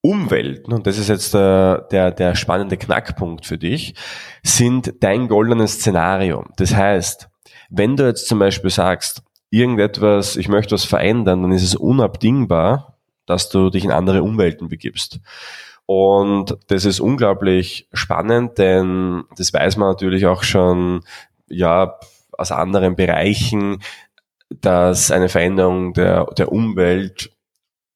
Umwelten, 0.01 0.71
und 0.71 0.85
das 0.85 0.99
ist 0.99 1.09
jetzt 1.09 1.33
der, 1.33 1.87
der, 1.89 2.11
der 2.11 2.35
spannende 2.35 2.77
Knackpunkt 2.77 3.45
für 3.45 3.57
dich, 3.57 3.95
sind 4.43 4.93
dein 4.99 5.27
goldenes 5.27 5.73
Szenario. 5.73 6.45
Das 6.57 6.75
heißt, 6.75 7.27
wenn 7.71 7.97
du 7.97 8.05
jetzt 8.05 8.27
zum 8.27 8.37
Beispiel 8.37 8.69
sagst, 8.69 9.23
irgendetwas, 9.49 10.35
ich 10.35 10.47
möchte 10.47 10.75
was 10.75 10.85
verändern, 10.85 11.41
dann 11.41 11.51
ist 11.51 11.63
es 11.63 11.75
unabdingbar, 11.75 12.97
dass 13.25 13.49
du 13.49 13.71
dich 13.71 13.83
in 13.83 13.91
andere 13.91 14.21
Umwelten 14.21 14.69
begibst. 14.69 15.21
Und 15.87 16.55
das 16.67 16.85
ist 16.85 16.99
unglaublich 16.99 17.87
spannend, 17.93 18.57
denn 18.57 19.23
das 19.37 19.53
weiß 19.53 19.77
man 19.77 19.89
natürlich 19.89 20.25
auch 20.25 20.43
schon, 20.43 21.01
ja, 21.47 21.95
aus 22.37 22.51
anderen 22.51 22.95
Bereichen, 22.95 23.81
dass 24.49 25.11
eine 25.11 25.29
Veränderung 25.29 25.93
der, 25.93 26.25
der 26.37 26.51
Umwelt 26.51 27.31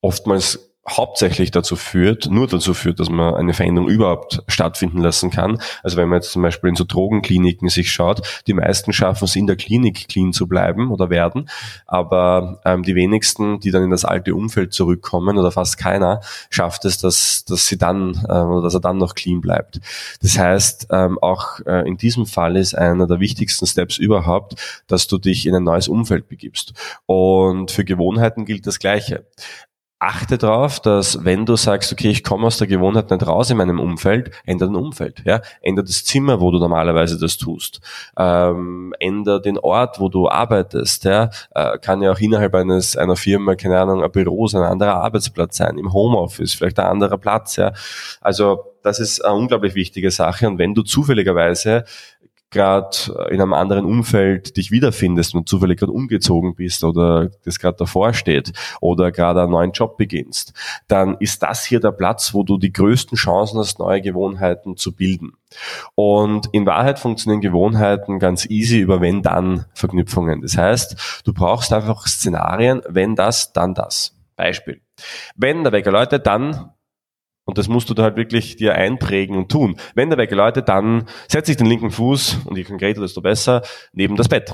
oftmals 0.02 0.69
hauptsächlich 0.90 1.52
dazu 1.52 1.76
führt, 1.76 2.30
nur 2.30 2.48
dazu 2.48 2.74
führt, 2.74 3.00
dass 3.00 3.10
man 3.10 3.36
eine 3.36 3.54
Veränderung 3.54 3.90
überhaupt 3.90 4.44
stattfinden 4.48 5.00
lassen 5.00 5.30
kann. 5.30 5.62
Also 5.84 5.98
wenn 5.98 6.10
man 6.10 6.18
jetzt 6.18 6.32
zum 6.32 6.42
Beispiel 6.42 6.70
in 6.70 6.76
so 6.76 6.84
Drogenkliniken 6.84 7.70
sich 7.70 7.92
schaut, 7.92 8.22
die 8.48 8.54
meisten 8.54 8.94
schaffen 8.94 9.26
es 9.26 9.36
in 9.36 9.48
der 9.48 9.56
Klinik 9.56 10.08
clean 10.08 10.34
zu 10.34 10.48
bleiben 10.48 10.92
oder 10.92 11.10
werden, 11.10 11.50
aber 11.86 12.60
ähm, 12.66 12.84
die 12.84 12.96
wenigsten, 12.96 13.60
die 13.60 13.72
dann 13.72 13.84
in 13.84 13.90
das 13.90 14.06
alte 14.06 14.36
Umfeld 14.36 14.74
zurückkommen 14.74 15.38
oder 15.38 15.52
fast 15.52 15.78
keiner, 15.78 16.22
schafft 16.50 16.86
es, 16.86 16.98
dass, 16.98 17.46
dass 17.46 17.68
sie 17.68 17.78
dann 17.78 18.16
äh, 18.28 18.32
oder 18.32 18.62
dass 18.62 18.74
er 18.74 18.82
dann 18.82 18.98
noch 18.98 19.16
clean 19.16 19.42
bleibt. 19.42 19.80
Das 20.22 20.38
heißt, 20.38 20.88
ähm, 20.92 21.20
auch 21.20 21.60
äh, 21.66 21.88
in 21.88 21.98
diesem 21.98 22.26
Fall 22.26 22.56
ist 22.56 22.76
einer 22.76 23.08
der 23.08 23.20
wichtigsten 23.20 23.66
Steps 23.66 23.98
überhaupt, 23.98 24.56
dass 24.88 25.08
du 25.08 25.18
dich 25.18 25.46
in 25.46 25.56
ein 25.56 25.64
neues 25.64 25.88
Umfeld 25.88 26.28
begibst. 26.28 26.74
Und 27.06 27.72
für 27.72 27.86
Gewohnheiten 27.86 28.46
gilt 28.46 28.68
das 28.68 28.80
Gleiche 28.80 29.26
achte 30.00 30.38
darauf, 30.38 30.80
dass 30.80 31.26
wenn 31.26 31.46
du 31.46 31.58
sagst, 31.58 31.92
okay, 31.92 32.10
ich 32.10 32.24
komme 32.24 32.48
aus 32.48 32.58
der 32.58 32.68
Gewohnheit 32.68 33.12
nicht 33.12 33.28
raus 33.28 33.50
in 33.50 33.58
meinem 33.58 33.80
Umfeld, 33.80 34.32
ändere 34.46 34.70
dein 34.70 34.78
Umfeld, 34.78 35.22
ja, 35.26 35.42
ändere 35.62 35.86
das 35.86 36.06
Zimmer, 36.06 36.40
wo 36.40 36.52
du 36.52 36.58
normalerweise 36.58 37.20
das 37.20 37.38
tust, 37.38 37.82
ähm, 38.18 38.94
ändere 39.00 39.42
den 39.42 39.58
Ort, 39.60 40.00
wo 40.00 40.08
du 40.08 40.30
arbeitest, 40.30 41.04
ja, 41.04 41.30
äh, 41.54 41.78
kann 41.80 42.02
ja 42.02 42.14
auch 42.14 42.20
innerhalb 42.20 42.56
eines 42.56 42.96
einer 42.96 43.18
Firma, 43.18 43.56
keine 43.56 43.80
Ahnung, 43.80 44.02
ein 44.02 44.12
Büro 44.12 44.48
sein, 44.48 44.64
ein 44.64 44.72
anderer 44.72 44.96
Arbeitsplatz 44.96 45.58
sein, 45.58 45.78
im 45.78 45.92
Homeoffice, 45.92 46.54
vielleicht 46.54 46.80
ein 46.80 46.88
anderer 46.88 47.18
Platz, 47.18 47.58
ja, 47.58 47.74
also 48.22 48.64
das 48.82 49.00
ist 49.00 49.24
eine 49.24 49.36
unglaublich 49.36 49.76
wichtige 49.76 50.12
Sache. 50.12 50.48
Und 50.48 50.58
wenn 50.58 50.74
du 50.74 50.84
zufälligerweise 50.84 51.84
gerade 52.52 53.28
in 53.30 53.42
einem 53.42 53.54
anderen 53.54 53.86
Umfeld 53.86 54.58
dich 54.58 54.72
wiederfindest 54.72 55.36
und 55.36 55.48
zufällig 55.48 55.80
gerade 55.80 55.92
umgezogen 55.92 56.56
bist 56.56 56.84
oder 56.84 57.30
das 57.46 57.60
gerade 57.60 57.78
davor 57.78 58.14
steht 58.14 58.54
oder 58.82 59.12
gerade 59.12 59.44
einen 59.44 59.52
neuen 59.52 59.72
Job 59.72 59.98
beginnst, 59.98 60.54
dann 60.88 61.18
ist 61.20 61.44
das 61.44 61.64
hier 61.66 61.80
der 61.80 61.92
Platz, 61.92 62.34
wo 62.34 62.44
du 62.44 62.58
die 62.58 62.74
größten 62.74 63.18
Chancen 63.18 63.60
hast, 63.60 63.80
neue 63.80 64.02
Gewohnheiten 64.02 64.78
zu 64.78 64.96
bilden. 64.96 65.34
Und 65.96 66.48
in 66.52 66.66
Wahrheit 66.66 67.00
funktionieren 67.00 67.42
Gewohnheiten 67.42 68.20
ganz 68.20 68.46
easy 68.46 68.80
über 68.80 69.02
wenn-dann-Verknüpfungen. 69.02 70.42
Das 70.42 70.58
heißt, 70.58 71.22
du 71.26 71.34
brauchst 71.34 71.74
einfach 71.74 72.08
Szenarien, 72.08 72.82
wenn 72.88 73.16
das, 73.16 73.54
dann 73.54 73.74
das. 73.74 74.16
Beispiel. 74.36 74.82
Wenn 75.36 75.64
der 75.64 75.74
Wecker 75.74 75.92
läutet, 75.92 76.26
dann 76.26 76.72
und 77.50 77.58
das 77.58 77.68
musst 77.68 77.90
du 77.90 77.96
da 77.96 78.04
halt 78.04 78.16
wirklich 78.16 78.58
dir 78.58 78.76
einprägen 78.76 79.36
und 79.36 79.52
tun. 79.52 79.76
Wenn 79.96 80.10
der 80.10 80.20
Wecker 80.20 80.36
läutet, 80.36 80.70
dann 80.70 81.06
setze 81.28 81.50
ich 81.50 81.58
den 81.58 81.66
linken 81.66 81.90
Fuß, 81.90 82.42
und 82.46 82.56
je 82.56 82.64
konkreter, 82.64 83.02
desto 83.02 83.22
besser, 83.22 83.64
neben 83.92 84.16
das 84.16 84.30
Bett. 84.30 84.54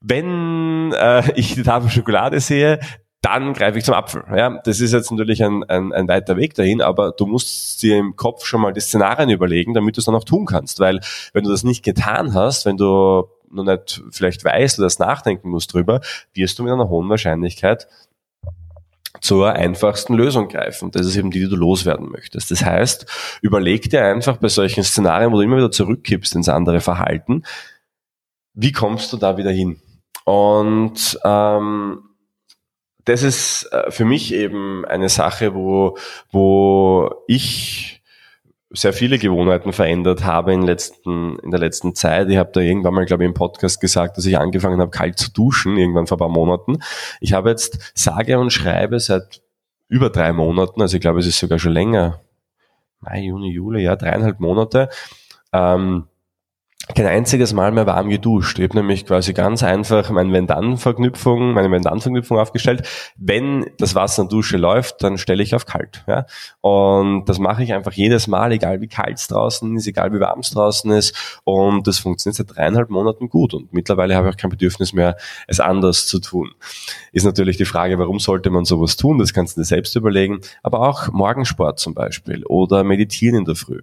Wenn 0.00 0.92
äh, 0.92 1.32
ich 1.36 1.54
die 1.54 1.62
Tafel 1.62 1.90
Schokolade 1.90 2.40
sehe, 2.40 2.80
dann 3.22 3.52
greife 3.54 3.78
ich 3.78 3.84
zum 3.84 3.94
Apfel. 3.94 4.24
Ja, 4.36 4.58
das 4.64 4.80
ist 4.80 4.92
jetzt 4.92 5.12
natürlich 5.12 5.44
ein, 5.44 5.62
ein, 5.62 5.92
ein 5.92 6.08
weiter 6.08 6.36
Weg 6.36 6.54
dahin, 6.54 6.82
aber 6.82 7.12
du 7.12 7.24
musst 7.24 7.80
dir 7.84 7.98
im 7.98 8.16
Kopf 8.16 8.44
schon 8.44 8.60
mal 8.60 8.72
die 8.72 8.80
Szenarien 8.80 9.30
überlegen, 9.30 9.74
damit 9.74 9.96
du 9.96 10.00
es 10.00 10.06
dann 10.06 10.16
auch 10.16 10.24
tun 10.24 10.44
kannst. 10.44 10.80
Weil 10.80 10.98
wenn 11.32 11.44
du 11.44 11.50
das 11.50 11.62
nicht 11.62 11.84
getan 11.84 12.34
hast, 12.34 12.66
wenn 12.66 12.76
du 12.76 13.28
noch 13.48 13.64
nicht 13.64 14.02
vielleicht 14.10 14.44
weißt 14.44 14.80
oder 14.80 14.86
das 14.86 14.98
nachdenken 14.98 15.50
musst 15.50 15.72
drüber, 15.72 16.00
wirst 16.34 16.58
du 16.58 16.64
mit 16.64 16.72
einer 16.72 16.88
hohen 16.88 17.08
Wahrscheinlichkeit 17.08 17.86
zur 19.20 19.52
einfachsten 19.52 20.14
Lösung 20.14 20.48
greifen. 20.48 20.90
Das 20.90 21.06
ist 21.06 21.16
eben 21.16 21.30
die, 21.30 21.40
die 21.40 21.48
du 21.48 21.56
loswerden 21.56 22.10
möchtest. 22.10 22.50
Das 22.50 22.64
heißt, 22.64 23.38
überleg 23.42 23.88
dir 23.88 24.04
einfach 24.04 24.36
bei 24.38 24.48
solchen 24.48 24.84
Szenarien, 24.84 25.32
wo 25.32 25.36
du 25.36 25.42
immer 25.42 25.56
wieder 25.56 25.70
zurückkippst 25.70 26.34
ins 26.34 26.48
andere 26.48 26.80
Verhalten, 26.80 27.44
wie 28.54 28.72
kommst 28.72 29.12
du 29.12 29.16
da 29.16 29.36
wieder 29.36 29.50
hin? 29.50 29.80
Und 30.24 31.18
ähm, 31.24 32.02
das 33.04 33.22
ist 33.22 33.64
äh, 33.72 33.90
für 33.90 34.04
mich 34.04 34.32
eben 34.32 34.84
eine 34.86 35.08
Sache, 35.08 35.54
wo, 35.54 35.96
wo 36.30 37.10
ich 37.26 37.93
sehr 38.74 38.92
viele 38.92 39.18
Gewohnheiten 39.18 39.72
verändert 39.72 40.24
habe 40.24 40.52
in, 40.52 40.62
letzten, 40.62 41.38
in 41.38 41.50
der 41.50 41.60
letzten 41.60 41.94
Zeit. 41.94 42.28
Ich 42.28 42.36
habe 42.36 42.50
da 42.52 42.60
irgendwann 42.60 42.94
mal, 42.94 43.04
glaube 43.04 43.24
ich, 43.24 43.28
im 43.28 43.34
Podcast 43.34 43.80
gesagt, 43.80 44.18
dass 44.18 44.26
ich 44.26 44.38
angefangen 44.38 44.80
habe, 44.80 44.90
kalt 44.90 45.18
zu 45.18 45.32
duschen, 45.32 45.76
irgendwann 45.76 46.06
vor 46.06 46.16
ein 46.16 46.20
paar 46.20 46.28
Monaten. 46.28 46.78
Ich 47.20 47.32
habe 47.32 47.50
jetzt 47.50 47.92
sage 47.94 48.38
und 48.38 48.52
schreibe 48.52 49.00
seit 49.00 49.42
über 49.88 50.10
drei 50.10 50.32
Monaten, 50.32 50.82
also 50.82 50.96
ich 50.96 51.00
glaube, 51.00 51.20
es 51.20 51.26
ist 51.26 51.38
sogar 51.38 51.58
schon 51.58 51.72
länger, 51.72 52.20
Mai, 53.00 53.20
Juni, 53.20 53.50
Juli, 53.50 53.82
ja, 53.82 53.96
dreieinhalb 53.96 54.40
Monate, 54.40 54.88
ähm, 55.52 56.08
kein 56.94 57.06
einziges 57.06 57.54
Mal 57.54 57.72
mehr 57.72 57.86
warm 57.86 58.10
geduscht. 58.10 58.58
Ich 58.58 58.64
habe 58.64 58.76
nämlich 58.76 59.06
quasi 59.06 59.32
ganz 59.32 59.62
einfach 59.62 60.10
meine 60.10 60.32
Wenn-Dann-Verknüpfung, 60.32 61.54
meine 61.54 61.70
Wenn-Dann-Verknüpfung 61.70 62.38
aufgestellt. 62.38 62.86
Wenn 63.16 63.70
das 63.78 63.94
Wasser 63.94 64.22
in 64.22 64.28
Dusche 64.28 64.58
läuft, 64.58 65.02
dann 65.02 65.16
stelle 65.16 65.42
ich 65.42 65.54
auf 65.54 65.64
kalt. 65.64 66.04
Ja? 66.06 66.26
Und 66.60 67.24
das 67.26 67.38
mache 67.38 67.62
ich 67.62 67.72
einfach 67.72 67.92
jedes 67.92 68.26
Mal, 68.26 68.52
egal 68.52 68.82
wie 68.82 68.88
kalt 68.88 69.18
es 69.18 69.28
draußen 69.28 69.74
ist, 69.76 69.86
egal 69.86 70.12
wie 70.12 70.20
warm 70.20 70.40
es 70.40 70.50
draußen 70.50 70.90
ist. 70.90 71.40
Und 71.44 71.86
das 71.86 71.98
funktioniert 71.98 72.36
seit 72.36 72.54
dreieinhalb 72.54 72.90
Monaten 72.90 73.30
gut. 73.30 73.54
Und 73.54 73.72
mittlerweile 73.72 74.14
habe 74.14 74.28
ich 74.28 74.34
auch 74.34 74.38
kein 74.38 74.50
Bedürfnis 74.50 74.92
mehr, 74.92 75.16
es 75.48 75.60
anders 75.60 76.06
zu 76.06 76.20
tun. 76.20 76.52
Ist 77.12 77.24
natürlich 77.24 77.56
die 77.56 77.64
Frage, 77.64 77.98
warum 77.98 78.18
sollte 78.18 78.50
man 78.50 78.66
sowas 78.66 78.96
tun? 78.96 79.18
Das 79.18 79.32
kannst 79.32 79.56
du 79.56 79.62
dir 79.62 79.66
selbst 79.66 79.96
überlegen. 79.96 80.40
Aber 80.62 80.80
auch 80.80 81.10
Morgensport 81.12 81.78
zum 81.78 81.94
Beispiel 81.94 82.44
oder 82.44 82.84
Meditieren 82.84 83.38
in 83.38 83.44
der 83.46 83.54
Früh. 83.54 83.80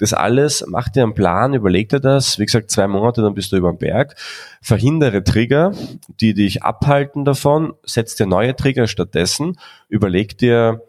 Das 0.00 0.14
alles, 0.14 0.64
mach 0.66 0.88
dir 0.88 1.02
einen 1.02 1.14
Plan, 1.14 1.52
überleg 1.52 1.90
dir 1.90 2.00
das. 2.00 2.38
Wie 2.38 2.46
gesagt, 2.46 2.70
zwei 2.70 2.88
Monate, 2.88 3.20
dann 3.20 3.34
bist 3.34 3.52
du 3.52 3.56
über 3.56 3.70
den 3.70 3.78
Berg. 3.78 4.16
Verhindere 4.62 5.22
Trigger, 5.22 5.72
die 6.20 6.32
dich 6.32 6.62
abhalten 6.62 7.26
davon. 7.26 7.74
Setz 7.84 8.16
dir 8.16 8.26
neue 8.26 8.56
Trigger 8.56 8.86
stattdessen. 8.86 9.58
Überleg 9.90 10.38
dir, 10.38 10.82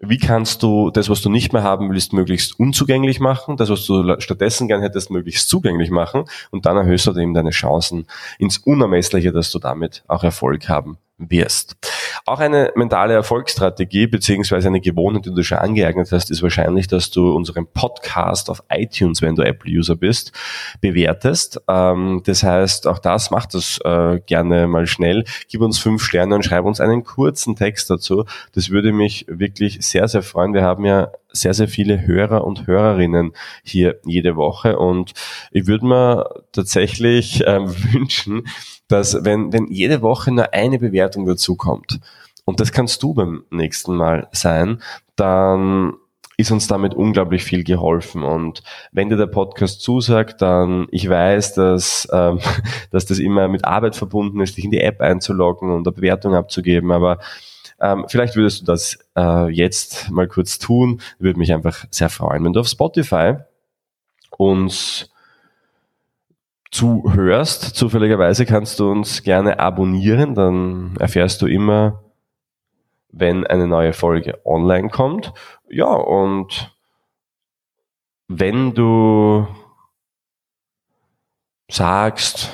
wie 0.00 0.18
kannst 0.18 0.62
du 0.62 0.90
das, 0.90 1.10
was 1.10 1.20
du 1.20 1.28
nicht 1.28 1.52
mehr 1.52 1.62
haben 1.62 1.90
willst, 1.90 2.14
möglichst 2.14 2.58
unzugänglich 2.58 3.20
machen, 3.20 3.58
das, 3.58 3.68
was 3.68 3.84
du 3.84 4.18
stattdessen 4.20 4.68
gern 4.68 4.80
hättest, 4.80 5.10
möglichst 5.10 5.48
zugänglich 5.50 5.90
machen 5.90 6.24
und 6.50 6.64
dann 6.64 6.78
erhöhst 6.78 7.06
du 7.06 7.18
eben 7.18 7.34
deine 7.34 7.50
Chancen 7.50 8.06
ins 8.38 8.56
Unermessliche, 8.58 9.32
dass 9.32 9.50
du 9.50 9.58
damit 9.58 10.02
auch 10.08 10.24
Erfolg 10.24 10.68
haben 10.68 10.96
wirst. 11.18 11.76
Auch 12.26 12.40
eine 12.40 12.72
mentale 12.74 13.12
Erfolgsstrategie 13.12 14.06
beziehungsweise 14.06 14.68
eine 14.68 14.80
Gewohnheit, 14.80 15.26
die 15.26 15.34
du 15.34 15.42
schon 15.42 15.58
angeeignet 15.58 16.10
hast, 16.10 16.30
ist 16.30 16.42
wahrscheinlich, 16.42 16.86
dass 16.88 17.10
du 17.10 17.34
unseren 17.34 17.66
Podcast 17.66 18.48
auf 18.48 18.62
iTunes, 18.70 19.20
wenn 19.20 19.34
du 19.34 19.42
Apple-User 19.42 19.94
bist, 19.94 20.32
bewertest. 20.80 21.60
Ähm, 21.68 22.22
das 22.24 22.42
heißt, 22.42 22.86
auch 22.86 22.98
das 22.98 23.30
macht 23.30 23.52
das 23.52 23.78
äh, 23.84 24.20
gerne 24.24 24.66
mal 24.66 24.86
schnell. 24.86 25.24
Gib 25.50 25.60
uns 25.60 25.78
fünf 25.78 26.02
Sterne 26.02 26.34
und 26.34 26.46
schreib 26.46 26.64
uns 26.64 26.80
einen 26.80 27.04
kurzen 27.04 27.56
Text 27.56 27.90
dazu. 27.90 28.24
Das 28.54 28.70
würde 28.70 28.92
mich 28.92 29.26
wirklich 29.28 29.84
sehr, 29.84 30.08
sehr 30.08 30.22
freuen. 30.22 30.54
Wir 30.54 30.62
haben 30.62 30.86
ja 30.86 31.10
sehr, 31.34 31.54
sehr 31.54 31.68
viele 31.68 32.06
Hörer 32.06 32.44
und 32.44 32.66
Hörerinnen 32.66 33.32
hier 33.62 34.00
jede 34.04 34.36
Woche 34.36 34.78
und 34.78 35.12
ich 35.50 35.66
würde 35.66 35.86
mir 35.86 36.30
tatsächlich 36.52 37.42
ähm, 37.46 37.74
wünschen, 37.92 38.46
dass 38.88 39.24
wenn, 39.24 39.52
wenn 39.52 39.66
jede 39.68 40.02
Woche 40.02 40.32
nur 40.32 40.54
eine 40.54 40.78
Bewertung 40.78 41.26
dazu 41.26 41.56
kommt, 41.56 42.00
und 42.44 42.60
das 42.60 42.72
kannst 42.72 43.02
du 43.02 43.14
beim 43.14 43.44
nächsten 43.50 43.96
Mal 43.96 44.28
sein, 44.32 44.82
dann 45.16 45.94
ist 46.36 46.50
uns 46.50 46.66
damit 46.66 46.94
unglaublich 46.94 47.44
viel 47.44 47.64
geholfen. 47.64 48.22
Und 48.22 48.62
wenn 48.92 49.08
dir 49.08 49.16
der 49.16 49.26
Podcast 49.26 49.80
zusagt, 49.82 50.42
dann 50.42 50.88
ich 50.90 51.08
weiß, 51.08 51.54
dass, 51.54 52.08
ähm, 52.12 52.40
dass 52.90 53.06
das 53.06 53.18
immer 53.18 53.48
mit 53.48 53.64
Arbeit 53.64 53.96
verbunden 53.96 54.40
ist, 54.40 54.56
dich 54.56 54.64
in 54.64 54.70
die 54.70 54.80
App 54.80 55.00
einzuloggen 55.00 55.70
und 55.70 55.86
eine 55.86 55.94
Bewertung 55.94 56.34
abzugeben. 56.34 56.90
Aber 56.90 57.18
ähm, 57.80 58.06
vielleicht 58.08 58.36
würdest 58.36 58.62
du 58.62 58.64
das 58.64 58.98
äh, 59.16 59.48
jetzt 59.50 60.10
mal 60.10 60.28
kurz 60.28 60.58
tun. 60.58 61.00
Würde 61.18 61.38
mich 61.38 61.52
einfach 61.52 61.84
sehr 61.90 62.10
freuen. 62.10 62.44
Wenn 62.44 62.52
du 62.52 62.60
auf 62.60 62.68
Spotify 62.68 63.36
uns 64.30 65.10
zuhörst. 66.74 67.76
Zufälligerweise 67.76 68.46
kannst 68.46 68.80
du 68.80 68.90
uns 68.90 69.22
gerne 69.22 69.60
abonnieren, 69.60 70.34
dann 70.34 70.96
erfährst 70.98 71.40
du 71.40 71.46
immer, 71.46 72.02
wenn 73.10 73.46
eine 73.46 73.68
neue 73.68 73.92
Folge 73.92 74.40
online 74.44 74.88
kommt. 74.88 75.32
Ja, 75.68 75.86
und 75.86 76.74
wenn 78.26 78.74
du 78.74 79.46
sagst, 81.70 82.50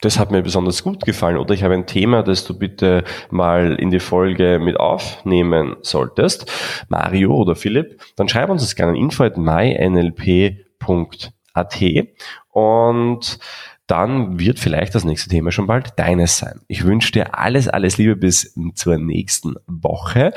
das 0.00 0.18
hat 0.18 0.30
mir 0.30 0.42
besonders 0.42 0.82
gut 0.82 1.04
gefallen 1.04 1.36
oder 1.38 1.54
ich 1.54 1.62
habe 1.62 1.74
ein 1.74 1.86
Thema, 1.86 2.22
das 2.22 2.44
du 2.44 2.58
bitte 2.58 3.04
mal 3.30 3.74
in 3.76 3.90
die 3.90 4.00
Folge 4.00 4.58
mit 4.60 4.78
aufnehmen 4.78 5.76
solltest, 5.82 6.50
Mario 6.88 7.34
oder 7.34 7.56
Philipp, 7.56 8.00
dann 8.16 8.28
schreib 8.28 8.48
uns 8.50 8.62
das 8.62 8.76
gerne 8.76 8.92
an 8.92 8.96
info.mynlp.at 8.96 10.56
und 12.50 13.38
dann 13.88 14.38
wird 14.38 14.58
vielleicht 14.58 14.94
das 14.94 15.04
nächste 15.04 15.30
Thema 15.30 15.50
schon 15.50 15.66
bald 15.66 15.98
deines 15.98 16.36
sein. 16.36 16.60
Ich 16.68 16.84
wünsche 16.84 17.10
dir 17.10 17.38
alles, 17.38 17.68
alles 17.68 17.96
Liebe 17.96 18.16
bis 18.16 18.54
zur 18.74 18.98
nächsten 18.98 19.54
Woche. 19.66 20.34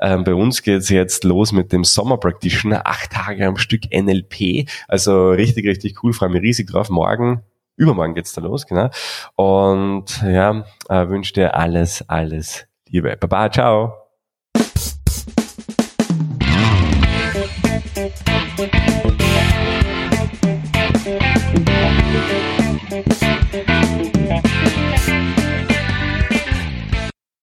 Ähm, 0.00 0.24
bei 0.24 0.34
uns 0.34 0.62
geht's 0.62 0.88
jetzt 0.88 1.22
los 1.22 1.52
mit 1.52 1.70
dem 1.70 1.84
Sommer 1.84 2.16
Practitioner, 2.16 2.86
acht 2.86 3.12
Tage 3.12 3.46
am 3.46 3.58
Stück 3.58 3.82
NLP. 3.94 4.66
Also 4.88 5.30
richtig, 5.30 5.66
richtig 5.66 6.02
cool, 6.02 6.14
freue 6.14 6.30
mich 6.30 6.42
riesig 6.42 6.66
drauf. 6.66 6.88
Morgen, 6.88 7.42
übermorgen 7.76 8.14
geht's 8.14 8.32
da 8.32 8.40
los, 8.40 8.66
genau. 8.66 8.90
Und 9.36 10.22
ja, 10.22 10.64
äh, 10.88 11.08
wünsche 11.08 11.32
dir 11.32 11.54
alles, 11.54 12.08
alles 12.08 12.66
Liebe. 12.88 13.16
Baba, 13.16 13.50
ciao. 13.50 14.03